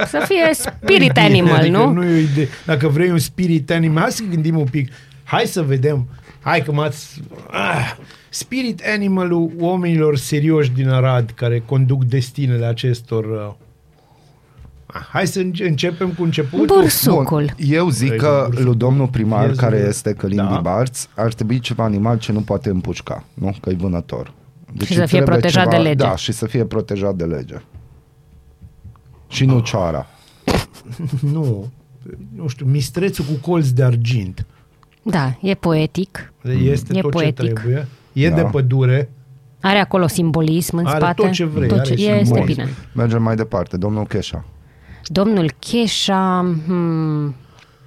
[0.07, 1.91] să fie spirit Bine, animal, adică nu?
[1.91, 2.47] nu e o idee.
[2.65, 4.91] Dacă vrei un spirit animal, hai să gândim un pic.
[5.29, 6.07] Hai să vedem.
[6.39, 7.21] Hai că m-ați...
[7.51, 7.95] Ah,
[8.29, 13.25] spirit animalul oamenilor serioși din Arad care conduc destinele acestor...
[13.25, 13.53] Uh...
[14.85, 16.65] Ah, Hai să înce- începem cu începutul.
[16.79, 17.25] Bursucul.
[17.45, 18.65] Bun, eu zic Vezi, că bursul.
[18.65, 19.87] lui domnul primar, Vezi, care vezi.
[19.89, 20.43] este Călin Da.
[20.43, 20.59] da.
[20.59, 23.55] Barț, ar trebui ceva animal ce nu poate împușca, nu?
[23.61, 24.33] Că e vânător.
[24.73, 25.95] Deci Și să îi fie trebuie protejat de lege.
[26.03, 27.55] Da, și să fie protejat de lege.
[29.27, 30.05] Și nu cioara.
[31.33, 31.71] Nu.
[32.35, 34.45] Nu știu, mistrețul cu colț de argint.
[35.01, 36.33] Da, e poetic.
[36.63, 37.45] Este E tot poetic.
[37.45, 37.87] ce trebuie.
[38.13, 38.35] E Da.
[38.35, 39.09] de pădure.
[39.61, 41.21] Are acolo simbolism în Are spate.
[41.21, 42.03] tot ce vrei, Tot are ce...
[42.03, 42.45] Este simbolism.
[42.61, 42.69] bine.
[42.93, 43.77] Mergem mai departe.
[43.77, 44.45] Domnul Cheșa.
[45.05, 46.45] Domnul Cheșa...
[46.65, 47.35] Hmm,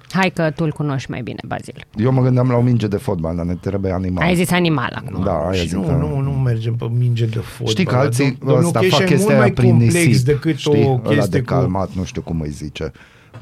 [0.09, 1.85] hai că tu îl cunoști mai bine, Bazil.
[1.95, 4.23] Eu mă gândeam la o minge de fotbal, dar ne trebuie animal.
[4.27, 5.23] Ai zis animal acum.
[5.23, 5.91] Da, aia și zic nu, că...
[5.91, 7.67] nu, nu mergem pe minge de fotbal.
[7.73, 10.05] Știi că alții Dom- domnul ăsta Cheșa fac e chestia mult aia mai prin complex
[10.05, 10.83] nisip, decât știi?
[10.85, 11.53] o Ăla chestie de cu...
[11.53, 12.91] calmat, nu știu cum îi zice.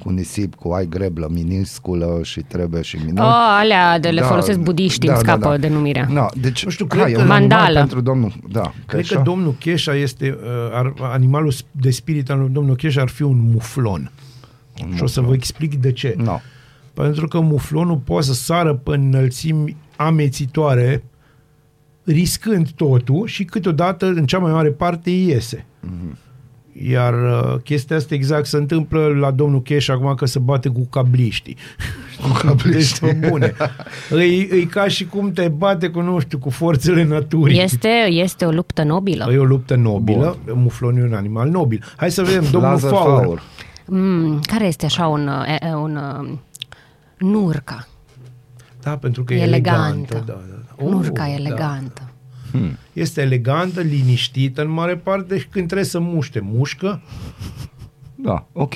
[0.03, 3.19] Cu nisip, cu ai greblă minusculă și trebuie și minus.
[3.25, 6.07] Oh, alea de le folosesc budiștii, îmi scapă denumirea.
[6.13, 7.77] Da, deci, Nu știu, hai, cred e că- un animal Mandală.
[7.79, 9.15] pentru domnul, da, Cred Cheșa.
[9.15, 13.21] că domnul Cheșa este, uh, ar, animalul de spirit al lui domnul Cheșa ar fi
[13.21, 14.11] un muflon.
[14.95, 16.15] Și o să vă explic de ce.
[16.17, 16.39] No.
[16.93, 21.03] Pentru că muflonul poate să sară pe înălțimi amețitoare,
[22.03, 25.65] riscând totul și câteodată, în cea mai mare parte, iese.
[26.73, 30.87] Iar uh, chestia asta exact se întâmplă la domnul Cheș acum că se bate cu
[30.89, 31.57] cabliștii.
[32.21, 33.07] Cu cabliștii.
[33.07, 33.53] Deci, pe bune.
[34.09, 37.61] îi, îi ca și cum te bate cu, nu știu, cu forțele naturii.
[37.61, 39.29] Este, este o luptă nobilă.
[39.33, 40.37] E o luptă nobilă.
[40.53, 41.83] Muflonul e un animal nobil.
[41.95, 43.23] Hai să vedem, domnul Lazar Faur.
[43.23, 43.41] Faur.
[43.85, 46.31] Mm, care este așa un, uh, e- un uh,
[47.17, 47.87] nurca?
[48.81, 49.81] Da, pentru că E e elegantă.
[49.93, 50.23] elegantă.
[50.25, 50.89] Da, da, da.
[50.89, 51.41] Nurca Oh, e da.
[51.43, 52.01] elegantă.
[52.93, 57.01] Este elegantă, liniștită în mare parte și când trebuie să muște, mușcă.
[58.15, 58.73] Da, ok.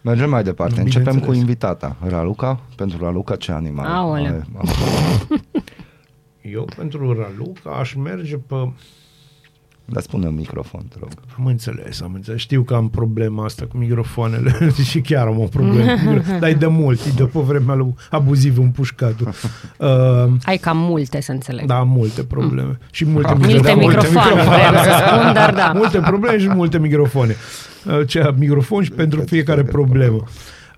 [0.00, 0.74] Mergem mai departe.
[0.76, 1.38] Nu, Începem cu bineînțeles.
[1.40, 1.96] invitata.
[2.08, 2.60] Raluca?
[2.76, 3.86] Pentru Raluca ce animal?
[3.86, 4.26] Aoleu.
[4.26, 4.46] Are-
[6.42, 8.54] Eu pentru Raluca aș merge pe...
[9.92, 11.08] Dar spune în microfon, te rog.
[11.38, 12.40] Am înțeles, am înțeles.
[12.40, 15.90] Știu că am problema asta cu microfoanele și chiar am o problemă.
[15.92, 19.28] cu micro- Dar e de mult, e de pe vremea lui abuziv împușcatul.
[19.78, 19.88] Uh,
[20.44, 21.66] Ai cam multe, să înțeleg.
[21.66, 22.78] da, am multe probleme.
[22.90, 25.72] Și multe, Multe da, microfoane, vreau să spun, dar da.
[25.80, 27.34] Multe probleme și multe microfoane.
[27.86, 30.24] Uh, Ce microfon și pentru fiecare problemă.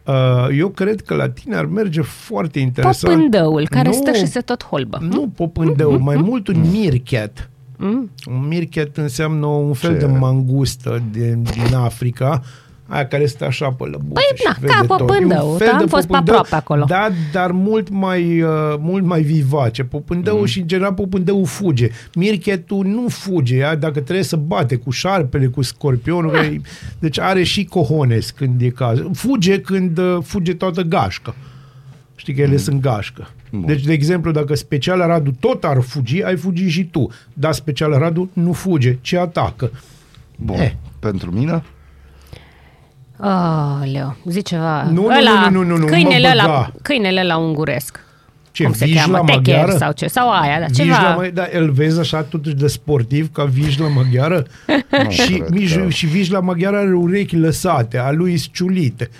[0.04, 0.14] Uh,
[0.58, 3.12] Eu cred că la tine ar merge foarte interesant.
[3.14, 4.98] Popândăul, care Nu, stă și se tot holbă.
[5.00, 7.50] Nu popândău, mai mult un meerkat.
[7.78, 8.10] Mm?
[8.26, 9.98] Un meerkat înseamnă un fel Ce?
[9.98, 12.42] de mangustă din, din Africa,
[12.86, 14.96] aia care stă așa pe lăbuță Păi, și na, vede ca tot.
[14.98, 16.84] popândău, E un da, fel am de fost pe popândău, aproape acolo.
[16.84, 18.48] Da, dar mult mai, uh,
[18.78, 19.84] mult mai vivace.
[19.84, 20.48] Popândăul Mhm.
[20.48, 21.88] și, în general, popândăul fuge.
[22.14, 26.40] Meerkatul nu fuge, ea, dacă trebuie să bate cu șarpele, cu scorpionul, Ah.
[26.40, 26.60] care-
[26.98, 28.98] deci are și cohones când e caz.
[29.12, 31.34] Fuge când uh, fuge toată gașca.
[32.16, 33.30] Știi că ele sunt gașcă.
[33.50, 33.64] Bun.
[33.66, 37.10] Deci, de exemplu, dacă special Radu tot ar fugi, ai fugi și tu.
[37.32, 39.70] Dar special Radu nu fuge, ci atacă.
[40.36, 40.56] Bun.
[40.56, 40.72] Eh.
[40.98, 41.62] Pentru mine?
[43.20, 44.82] Oh, Leo, zi ceva.
[44.82, 46.72] Nu, nu, ăla, nu, nu, nu, nu, câinele, mă ăla, băga.
[46.82, 48.00] câinele la unguresc.
[48.50, 49.16] Ce, Cum se vijla cheamă?
[49.18, 49.76] Techer maghiară?
[49.76, 50.06] sau ce?
[50.06, 51.14] Sau aia, da, Vijla, ceva.
[51.14, 54.46] mai, da, îl vezi așa totuși de sportiv ca vijla maghiară?
[55.08, 59.10] și, cred mij, că- și vijla maghiară are urechi lăsate, a lui ciulite.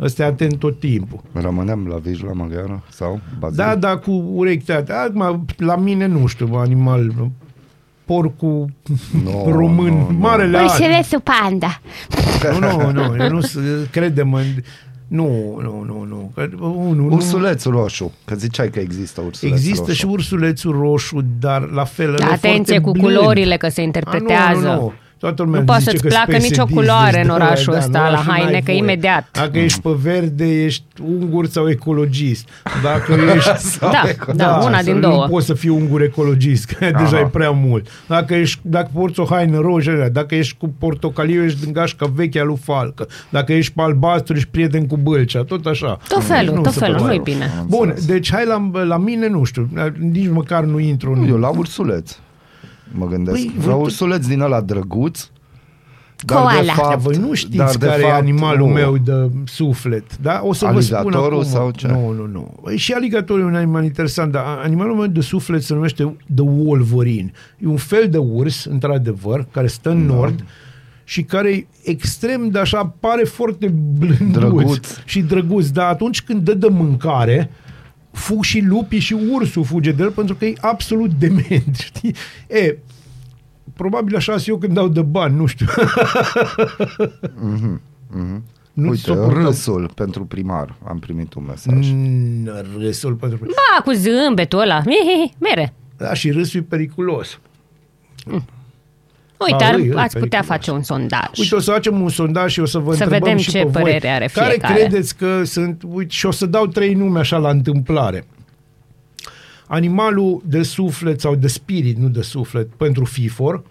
[0.00, 1.20] Ăsta e atent tot timpul.
[1.32, 2.82] Rămânem la vijla maghiară?
[2.90, 3.56] Sau bazil?
[3.56, 4.92] Da, da, cu urechi tăiate.
[4.92, 7.12] Acum, la mine nu știu, animal,
[8.04, 8.66] porcul
[9.24, 10.18] Nu, român, nu, nu.
[10.18, 10.84] marele Păi are.
[10.84, 11.80] Ursulețul panda.
[12.60, 13.58] Nu, nu, nu, eu nu s-
[13.90, 14.44] credem în...
[15.08, 16.30] Nu, nu, nu, nu.
[16.34, 17.14] Că, unu, nu.
[17.14, 19.94] Ursulețul roșu, că ziceai că există ursuleț Există roșu.
[19.94, 23.16] și ursulețul roșu, dar la fel ăla e Atenție foarte cu blând.
[23.18, 24.66] culorile, că se A, interpretează.
[24.66, 24.92] nu, nu, nu.
[25.18, 27.72] Toată lumea Nu poate zice să-ți că placă sunt nicio PSD, culoare în da, orașul
[27.72, 28.78] da, ăsta, în la orașul haine, n-ai că voie.
[28.78, 29.28] imediat.
[29.32, 32.48] Dacă ești pe verde, ești ungur sau ecologist.
[32.82, 33.78] Dacă ești...
[33.80, 34.02] Da,
[34.34, 35.22] da, una să din două.
[35.24, 37.18] Nu poți să fii ungur ecologist, că deja Aha.
[37.18, 37.86] e prea mult.
[38.06, 42.40] Dacă, ești, dacă porți o haină roșie, dacă ești cu portocaliu, ești din gașca veche
[42.40, 43.06] a lui Falcă.
[43.28, 45.98] Dacă ești pe albastru, ești prieten cu Bâlcea, tot așa.
[46.08, 47.14] Tot felul, Nu tot se felul, poate.
[47.14, 47.52] nu-i bine.
[47.58, 48.06] Am Bun, înțeles.
[48.06, 51.28] deci hai la, la mine, nu știu, nici măcar nu intru în...
[51.28, 52.16] Eu la ursuleț
[52.92, 53.36] mă gândesc.
[53.36, 55.28] Păi, Păi, la voi- ursuleț din ăla drăguț.
[56.24, 56.60] Dar Koala.
[56.60, 58.72] de Dar fapt, voi nu știți dar de care fapt, e animalul nu.
[58.72, 60.40] meu de suflet, da?
[60.44, 61.50] O să vă spun Aligatorul acum.
[61.50, 61.86] sau ce?
[61.86, 62.54] Nu, nu, nu.
[62.62, 66.44] Păi Și aligatorul e un animal interesant, dar animalul meu de suflet se numește The
[66.44, 67.30] Wolverine.
[67.58, 70.14] E un fel de urs, într-adevăr, care stă în Da.
[70.14, 70.44] nord
[71.04, 73.66] și care e extrem de așa, pare foarte
[73.98, 74.98] blânduț Drăguț.
[75.04, 77.50] și drăguț, dar atunci când dă de mâncare,
[78.18, 82.14] fug și lupii și ursul fuge de el pentru că e absolut dement, știi?
[82.46, 82.76] E,
[83.74, 85.66] probabil așa sunt eu când dau de bani, nu știu.
[88.72, 89.42] Nu Uite, suportăm.
[89.44, 90.74] râsul pentru primar.
[90.88, 91.90] Am primit un mesaj.
[91.92, 92.48] Mm,
[92.78, 93.38] Râsul pentru...
[93.44, 94.82] Ba, cu zâmbetul ăla.
[95.38, 95.74] Mere.
[95.96, 97.38] Da, și râsul e periculos.
[99.38, 100.46] Uite, Ba, ar, îi, îi, ați putea periculos.
[100.46, 101.28] face un sondaj.
[101.38, 103.58] Uite, o să facem un sondaj și o să vă Să întrebăm vedem și ce
[103.58, 103.82] pe voi.
[103.82, 104.74] părere are Care fiecare.
[104.74, 105.82] credeți că sunt...
[105.88, 108.26] Uite, și o să dau trei nume așa la întâmplare.
[109.66, 113.62] Animalul de suflet sau de spirit, nu de suflet, pentru FIFOR,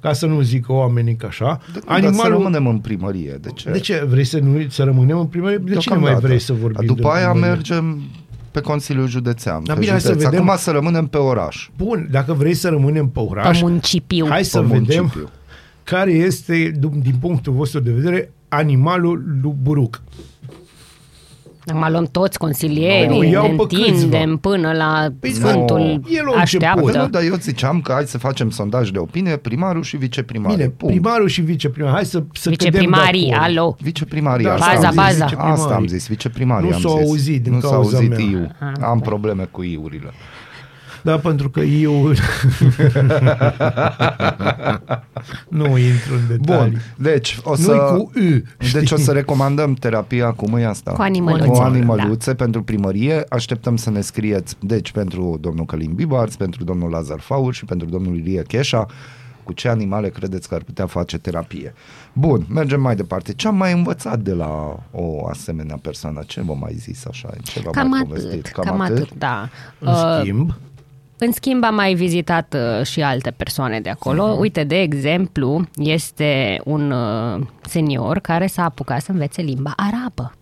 [0.00, 1.60] ca să nu zică oamenii că așa.
[1.72, 1.86] De, Animalul...
[1.86, 2.32] Dar să Animalul...
[2.36, 3.38] rămânem în primărie.
[3.40, 3.70] De ce?
[3.70, 4.04] De ce?
[4.08, 5.56] Vrei să, nu, să rămânem în primărie?
[5.56, 6.26] De ce nu mai Deocamdată.
[6.26, 6.86] vrei să vorbim?
[6.86, 7.54] După de aia primărie?
[7.54, 8.00] mergem
[8.60, 9.64] pe Consiliul Județean.
[9.64, 10.24] Da, pe bine, hai să județ.
[10.24, 10.42] vedem.
[10.48, 11.68] Acum să rămânem pe oraș.
[11.76, 14.26] Bun, dacă vrei să rămânem pe Pe oraș, municipiu.
[14.28, 15.28] hai să Pe vedem municipiu.
[15.84, 20.02] care este, din punctul vostru de vedere, animalul lui Buruc.
[21.66, 24.36] Acum luăm toți consilierii, Nu, ne iau pe întindem câțiva.
[24.40, 26.68] până la Păi Sfântul nu, el a așteaptă.
[26.80, 26.92] început.
[26.92, 30.56] Da, nu, dar eu ziceam că hai să facem sondaj de opinie, primarul și viceprimarul.
[30.56, 30.94] Bine, Punct.
[31.00, 31.92] primarul și viceprimar.
[31.92, 33.50] Hai să, să Viceprimarii, cădem de acord.
[33.58, 33.76] alo.
[33.80, 34.48] Viceprimaria.
[34.48, 35.00] Da, asta baza, am zis.
[35.02, 35.24] baza.
[35.24, 35.88] Asta am Viceprimarii.
[35.88, 37.08] zis, viceprimarii Nu am s-au zis.
[37.08, 38.18] auzit din Nu s-a cauza auzit mea.
[38.18, 38.48] iu.
[38.60, 39.02] Ah, Am ok.
[39.02, 40.10] probleme cu iurile.
[41.06, 41.92] Da, pentru că eu
[45.48, 46.70] nu intru în detalii.
[46.70, 47.72] Bun, deci o Nu să...
[47.72, 48.10] cu U.
[48.72, 50.90] Deci o să recomandăm terapia, cum e asta?
[50.92, 53.24] Cu animăluțe, Cu animăluțe pentru primărie.
[53.28, 57.88] Așteptăm să ne scrieți, deci pentru domnul Călin Bibarț, pentru domnul Lazar Faur și pentru
[57.88, 58.86] domnul Ilie Cheșa,
[59.44, 61.74] cu ce animale credeți că ar putea face terapie.
[62.12, 63.32] Bun, mergem mai departe.
[63.32, 66.22] Ce am mai învățat de la o asemenea persoană?
[66.26, 67.28] Ce v-am mai zis așa?
[67.42, 68.46] Ce v-am Cam mai atât, povestit?
[68.46, 69.48] cam atât, da.
[69.78, 70.54] În Uh, schimb,
[71.18, 74.22] În schimb, am mai vizitat uh, și alte persoane de acolo.
[74.24, 80.32] Uite, de exemplu, este un uh, senior care s-a apucat să învețe limba arabă.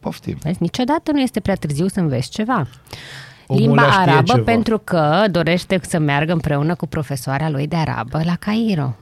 [0.00, 0.36] Poftim.
[0.42, 2.66] Vezi, niciodată nu este prea târziu să înveți ceva.
[3.46, 4.42] Omul Limba ăla știe arabă ceva.
[4.44, 8.96] pentru că dorește să meargă împreună cu profesoara lui de arabă la Cairo.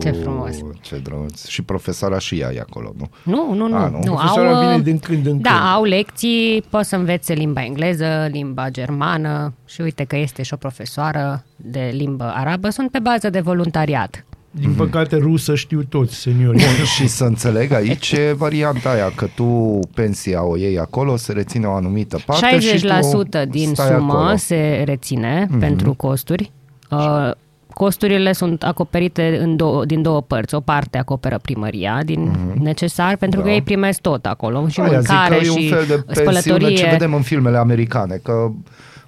[0.00, 0.56] Ce frumos.
[0.80, 1.46] Ce drăguț.
[1.46, 3.08] Și profesoara și ea e acolo, nu?
[3.22, 3.76] Nu, nu, nu.
[3.76, 3.98] A, nu.
[4.04, 5.62] nu Profesoara au, vine uh, din când în Da, când.
[5.74, 10.56] au lecții, poți să învețe limba engleză, limba germană și uite că este și o
[10.56, 12.70] profesoară de limbă arabă.
[12.70, 14.24] Sunt pe bază de voluntariat.
[14.50, 16.56] din păcate, rusă știu toți, seniori.
[16.56, 21.32] Bun, și să înțeleg aici e varianta aia, că tu pensia o iei acolo, se
[21.32, 22.88] reține o anumită parte și 60%
[23.30, 24.28] tu din stai sumă acolo.
[24.28, 24.36] Mhm.
[24.36, 25.58] se reține mm-hmm.
[25.58, 26.52] pentru costuri.
[26.90, 27.30] Uh,
[27.74, 30.54] costurile sunt acoperite în două, din două părți.
[30.54, 32.58] O parte acoperă primăria din mm-hmm.
[32.62, 33.46] necesar, pentru Da.
[33.46, 36.02] că ei primesc tot acolo, și Aia mâncare zic că și e un fel de
[36.06, 36.76] pensiune spălătorie.
[36.76, 38.50] ce vedem în filmele americane, că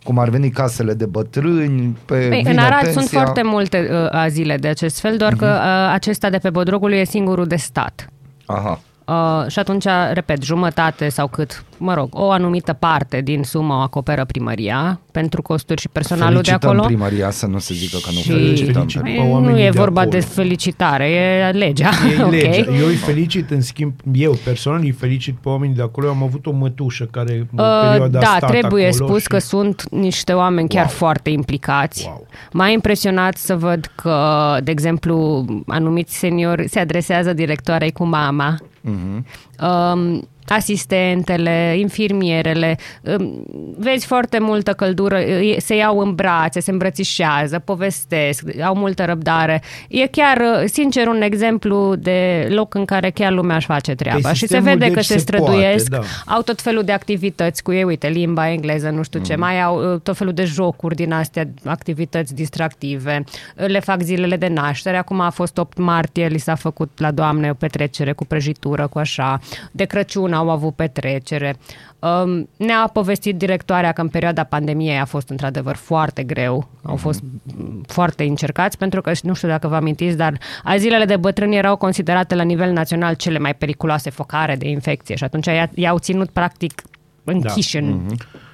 [0.05, 3.01] cum ar veni casele de bătrâni, pe Păi, vine în Arad pensia.
[3.01, 6.93] sunt foarte multe uh, azile de acest fel, doar că uh, acesta de pe Bodrogul
[6.93, 8.09] e singurul de stat.
[8.47, 8.81] Aha.
[9.07, 13.79] Uh, și atunci, repet, jumătate sau cât, mă rog, o anumită parte din sumă o
[13.79, 16.83] acoperă primăria pentru costuri și personalul Felicităm de acolo.
[16.87, 18.73] primăria să nu se zică că nu Și- felicităm.
[18.73, 19.01] Felicit.
[19.03, 20.17] pe- Pe Păi, nu oamenii e de vorba acolo.
[20.19, 21.91] de felicitare, e legea.
[22.19, 22.31] E ok?
[22.31, 22.73] legea.
[22.81, 26.09] Eu îi felicit, în schimb, eu personal îi felicit pe oamenii de acolo.
[26.09, 29.29] Am avut o mătușă care în Uh, perioada a da, stat trebuie acolo spus și...
[29.29, 30.95] că sunt niște oameni chiar Wow.
[30.95, 32.05] foarte implicați.
[32.07, 32.27] Wow.
[32.53, 34.19] M-a impresionat să văd că,
[34.65, 39.27] de exemplu, anumiți seniori se adresează directoarei cu mama, Mhm.
[39.67, 43.45] um, asistentele, infirmierele, um,
[43.79, 49.63] vezi foarte multă căldură, e- se iau în brațe, se îmbrățișează, povestesc, au multă răbdare.
[49.89, 54.19] E chiar, uh, sincer, un exemplu de loc în care chiar lumea își face treaba.
[54.23, 56.35] Păi și se sistemul, vede deci, că se, se străduiesc, poate, da.
[56.35, 59.29] au tot felul de activități cu ei, uite, limba engleză, nu știu Mhm.
[59.29, 63.25] ce, mai au uh, tot felul de jocuri din astea, activități distractive,
[63.57, 67.11] Uh, le fac zilele de naștere, acum a fost 8 martie, li s-a făcut la
[67.11, 69.41] doamne o petrecere cu prăjitură, cu așa,
[69.73, 71.57] de Crăciun au avut petrecere.
[71.99, 77.23] Um, Ne-a povestit directoarea că în perioada pandemiei a fost într-adevăr foarte greu, au fost
[77.23, 81.77] m, foarte încercați, pentru că nu știu dacă vă amintiți, dar azilele de bătrâni erau
[81.77, 86.31] considerate la nivel național cele mai periculoase focare de infecție și atunci i-a- i-au ținut
[86.31, 86.83] practic
[87.25, 87.85] închiși în...
[87.91, 88.01] Mă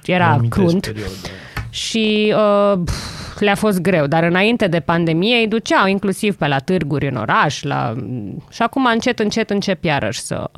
[0.05, 0.85] Era amintesc crunt.
[0.85, 1.11] perioada.
[1.11, 1.67] Aia.
[1.69, 6.59] și uh, pf, le-a fost greu, dar înainte de pandemie îi duceau inclusiv pe la
[6.59, 7.93] târguri în oraș la...
[8.49, 10.49] și acum încet, încet încep iarăși să...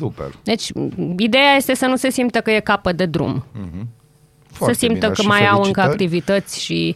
[0.00, 0.34] Super.
[0.42, 3.44] Deci, m, ideea este să nu se simtă că e capăt de drum.
[4.50, 5.08] Foarte să simtă bine.
[5.14, 5.90] că Și mai au încă felicitări.
[5.90, 6.94] activități și...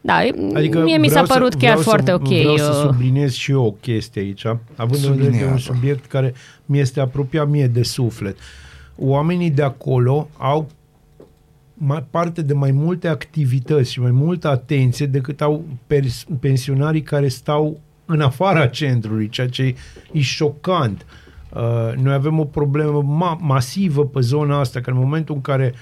[0.00, 0.14] Da,
[0.54, 2.26] Adică mie mi s-a vreau să- părut chiar vreau foarte să, ok.
[2.28, 4.44] Vreau să uh, subliniez și eu o chestie aici,
[4.76, 5.58] având în vedere că e un Subliniază.
[5.72, 6.34] subiect care
[6.66, 8.36] mi este apropiat mie de suflet.
[8.96, 10.68] Oamenii de acolo au
[11.74, 17.28] mai parte de mai multe activități și mai multă atenție decât au pers- pensionarii care
[17.28, 19.74] stau în afara centrului, ceea ce
[20.12, 21.00] e șocant.
[21.06, 21.22] Uh,
[21.96, 25.74] noi avem o problemă ma- masivă pe zona asta, că în momentul în care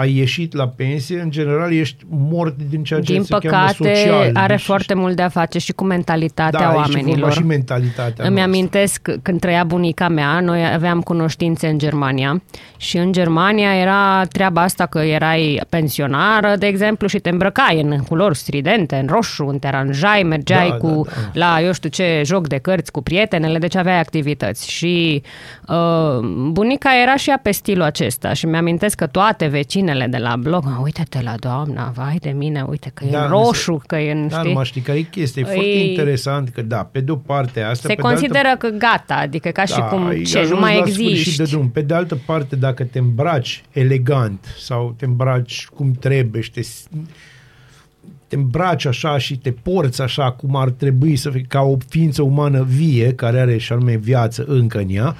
[0.00, 3.94] ai ieșit la pensie, în general ești mort din ceea ce Din se cheamă păcate,
[3.94, 4.30] social.
[4.34, 7.32] are Deci, foarte mult de a face și cu mentalitatea da, aici e vorba oamenilor.
[7.32, 8.42] și mentalitatea Îmi noastră.
[8.56, 12.42] amintesc când trăia bunica mea, noi aveam cunoștințe în Germania
[12.76, 17.98] și în Germania era treaba asta că erai pensionară, de exemplu, și te îmbrăcai în
[18.08, 21.46] culori stridente, în roșu, te aranjai, mergeai Da, cu da, da.
[21.54, 24.70] la eu știu ce joc de cărți cu prietenele, deci aveai activități.
[24.70, 25.22] Și
[25.68, 26.18] uh,
[26.50, 29.46] bunica era și ea pe stilul acesta și mi-amintesc că toate
[29.90, 33.22] vecinele de la bloc, "Ah, uite-te la doamna, vai de mine, uite că e Da,
[33.24, 34.52] în roșu, că e în, Da, știi?
[34.54, 35.42] nu știi care e chestia.
[35.42, 37.88] E Îi- foarte interesant că, da, pe de-o parte asta...
[37.88, 40.60] Se pe de altă consideră că gata, adică ca și cum ai ce, ajuns nu
[40.60, 41.36] mai la sfârșit existi.
[41.36, 41.68] De drum.
[41.70, 46.60] Pe de altă parte, dacă te îmbraci elegant sau te îmbraci cum trebuie și te,
[48.28, 52.22] te îmbraci așa și te porți așa cum ar trebui să fie, ca o ființă
[52.22, 55.16] umană vie, care are și anume viață încă în ea,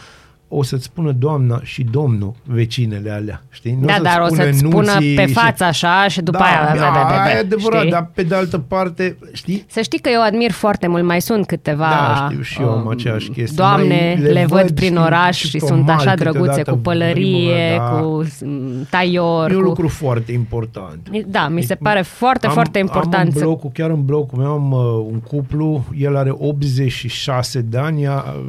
[0.52, 3.76] o să-ți spună doamna și domnul vecinele alea, știi?
[3.80, 6.38] Nu Da, să-ți dar o spună să-ți spună nuții pe și- față așa și după
[6.38, 6.74] da, aia...
[6.74, 7.90] da, da, da, da, aia e adevărat, știi?
[7.90, 9.64] dar pe de altă parte, știi?
[9.68, 12.80] Să știi că eu admir foarte mult, mai sunt câteva Da, știu și eu am
[12.84, 13.56] um, aceeași chestie.
[13.56, 16.14] doamne, Mai le, le văd văd, prin știi, oraș și și pe sunt mal așa
[16.14, 18.00] drăguțe câteodată cu pălărie, primă, da.
[18.00, 19.50] cu mm, taior.
[19.50, 19.66] E un cu...
[19.68, 21.10] lucru foarte important.
[21.26, 23.38] Da, mi se pare foarte, foarte important Am în să...
[23.44, 24.80] blocul, chiar în blocul meu am uh,
[25.12, 28.46] un cuplu, el are 86 de ani, ea, uh,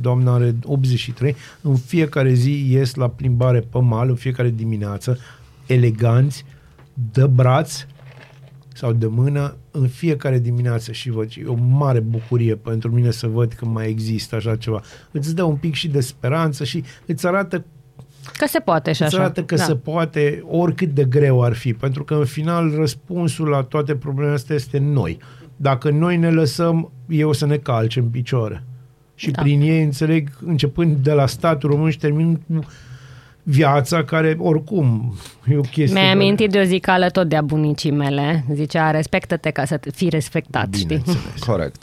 [0.00, 1.16] doamna are 83,
[1.60, 5.18] în fiecare zi ies la plimbare pe mal, în fiecare dimineață,
[5.66, 6.44] eleganți,
[7.12, 7.86] de braț
[8.74, 13.26] sau de mână, în fiecare dimineață și văd, e o mare bucurie pentru mine să
[13.26, 14.80] văd că mai există așa ceva.
[15.10, 17.64] Îți dă un pic și de speranță și îți arată
[18.36, 19.22] Că se poate și Îți așa.
[19.22, 19.62] arată că da.
[19.62, 24.34] se poate, oricât de greu ar fi, pentru că în final răspunsul la toate problemele
[24.34, 25.18] astea este noi.
[25.56, 28.64] Dacă noi ne lăsăm, ei o să ne calce în picioare.
[29.18, 29.32] Și Da.
[29.36, 29.42] da.
[29.42, 32.64] prin ei înțeleg, începând de la statul român și terminând cu
[33.42, 35.14] viața care, oricum,
[35.48, 35.92] e o chestie...
[35.92, 38.44] Mi-ai care- amintit de o zicală tot de-a bunicii mele.
[38.52, 40.86] Zicea, respectă-te ca să te- fii respectat, știi?
[40.86, 41.42] Bineînțeles.
[41.46, 41.82] Corect.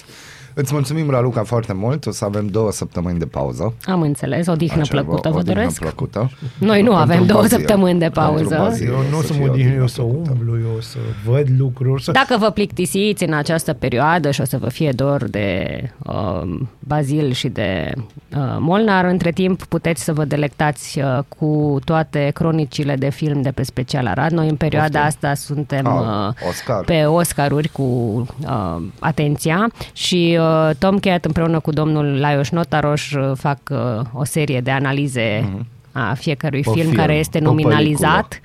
[0.57, 2.05] Îți mulțumim, Raluca, foarte mult.
[2.05, 3.73] O să avem două săptămâni de pauză.
[3.85, 5.79] Am înțeles, o dihnă Așa, plăcută, vă odihnă doresc.
[5.79, 6.31] plăcută.
[6.59, 7.57] Noi nu Pentru avem două Bazil.
[7.57, 8.55] săptămâni de Pentru pauză.
[8.57, 10.31] Bazil Eu nu o să fie mă odihnă, odihnă eu o să plăcută.
[10.31, 12.11] umblu, eu o să văd lucruri, o să...
[12.11, 17.31] Dacă vă plictisiți în această perioadă și o să vă fie dor de uh, Bazil
[17.31, 23.09] și de uh, Molnar, între timp puteți să vă delectați uh, cu toate cronicile de
[23.09, 24.31] film de pe Special Arad.
[24.31, 25.01] Noi în perioada Poftim.
[25.07, 26.83] asta suntem Ah, uh, Oscar.
[26.85, 33.31] pe Oscaruri cu uh, atenția și uh, Tom Cat împreună cu domnul Laios Notaroș uh,
[33.35, 33.77] fac uh,
[34.13, 35.49] o serie de analize
[35.91, 38.41] a fiecărui Pe film, film, care este pe nominalizat.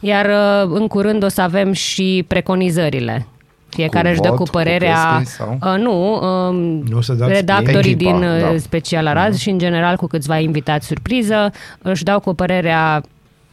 [0.00, 3.26] Iar uh, în curând o să avem și preconizările.
[3.68, 5.16] Fiecare Cu își dă vot, cu cu părerea.
[5.18, 5.58] chestii sau?
[5.72, 6.54] Uh, nu, um,
[6.88, 8.56] Nu o să dați redactorii Echipa, din uh, da.
[8.58, 13.02] Special Arad și în general cu câțiva invitați surpriză își dau cu părerea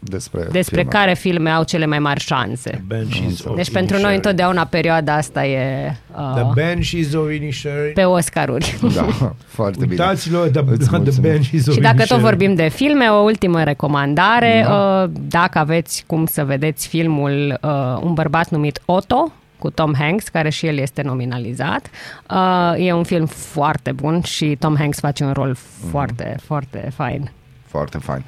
[0.01, 0.91] Despre, despre filme.
[0.91, 2.83] care filme au cele mai mari șanse.
[2.87, 4.15] Banshees of Deci pentru noi Inisherin.
[4.15, 5.95] întotdeauna perioada asta e
[6.33, 7.91] The uh, Banshees of Inisherin.
[7.93, 8.77] pe Oscaruri.
[8.95, 9.05] Da,
[9.57, 9.89] foarte bine.
[10.03, 11.31] Uitați-vă the, Îți the mulțumim.
[11.31, 12.23] Banshees of Și dacă tot Inisherin.
[12.23, 15.01] vorbim de filme, o ultimă recomandare, Da.
[15.03, 20.27] uh, dacă aveți cum să vedeți filmul uh, Un bărbat numit Otto, cu Tom Hanks,
[20.27, 21.89] care și el este nominalizat.
[22.31, 25.55] Uh, e un film foarte bun și Tom Hanks face un rol
[25.91, 27.31] foarte, foarte fain.
[27.69, 28.23] Foarte fain.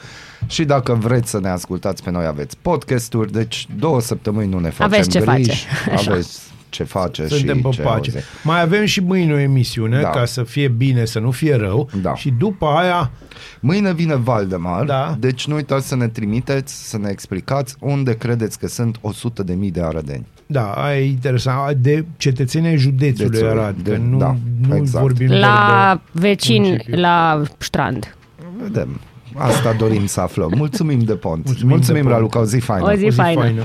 [0.48, 4.70] Și dacă vreți să ne ascultați pe noi, aveți podcasturi, deci două săptămâni nu ne
[4.70, 5.92] facem Aveți ce griji, face.
[5.96, 6.12] Așa.
[6.12, 6.39] aveți
[6.70, 8.12] ce face Suntem și pe ce pace.
[8.14, 8.26] auzi.
[8.44, 10.10] Mai avem și mâine o emisiune Da.
[10.10, 11.89] ca să fie bine, să nu fie rău.
[12.02, 12.16] Da.
[12.16, 13.12] Și după aia,
[13.60, 15.16] Mâine vine Valdemar, Da.
[15.20, 19.54] deci nu uitați să ne trimiteți, să ne explicați unde credeți că sunt 100 de
[19.54, 20.26] mii de arădeni.
[20.46, 24.36] da, aia e interesant, de cetățenii ai județului Județului, Arad, de- că nu, da,
[24.68, 25.02] nu exact.
[25.04, 27.00] vorbim doar La de vecini, municipiu.
[27.00, 28.16] la strand.
[28.62, 29.00] Vedem.
[29.38, 30.51] Asta dorim să aflăm.
[30.55, 31.45] Mulțumim de pont.
[31.45, 32.15] Mulțumim, Mulțumim Mulțumim de pont.
[32.15, 32.91] Raluca, o zi faină.
[32.91, 33.41] O zi o zi faină.
[33.41, 33.63] faină.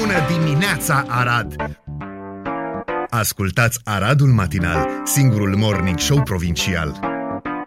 [0.00, 1.54] Bună dimineața, Arad!
[3.10, 7.00] Ascultați Aradul Matinal, singurul morning show provincial.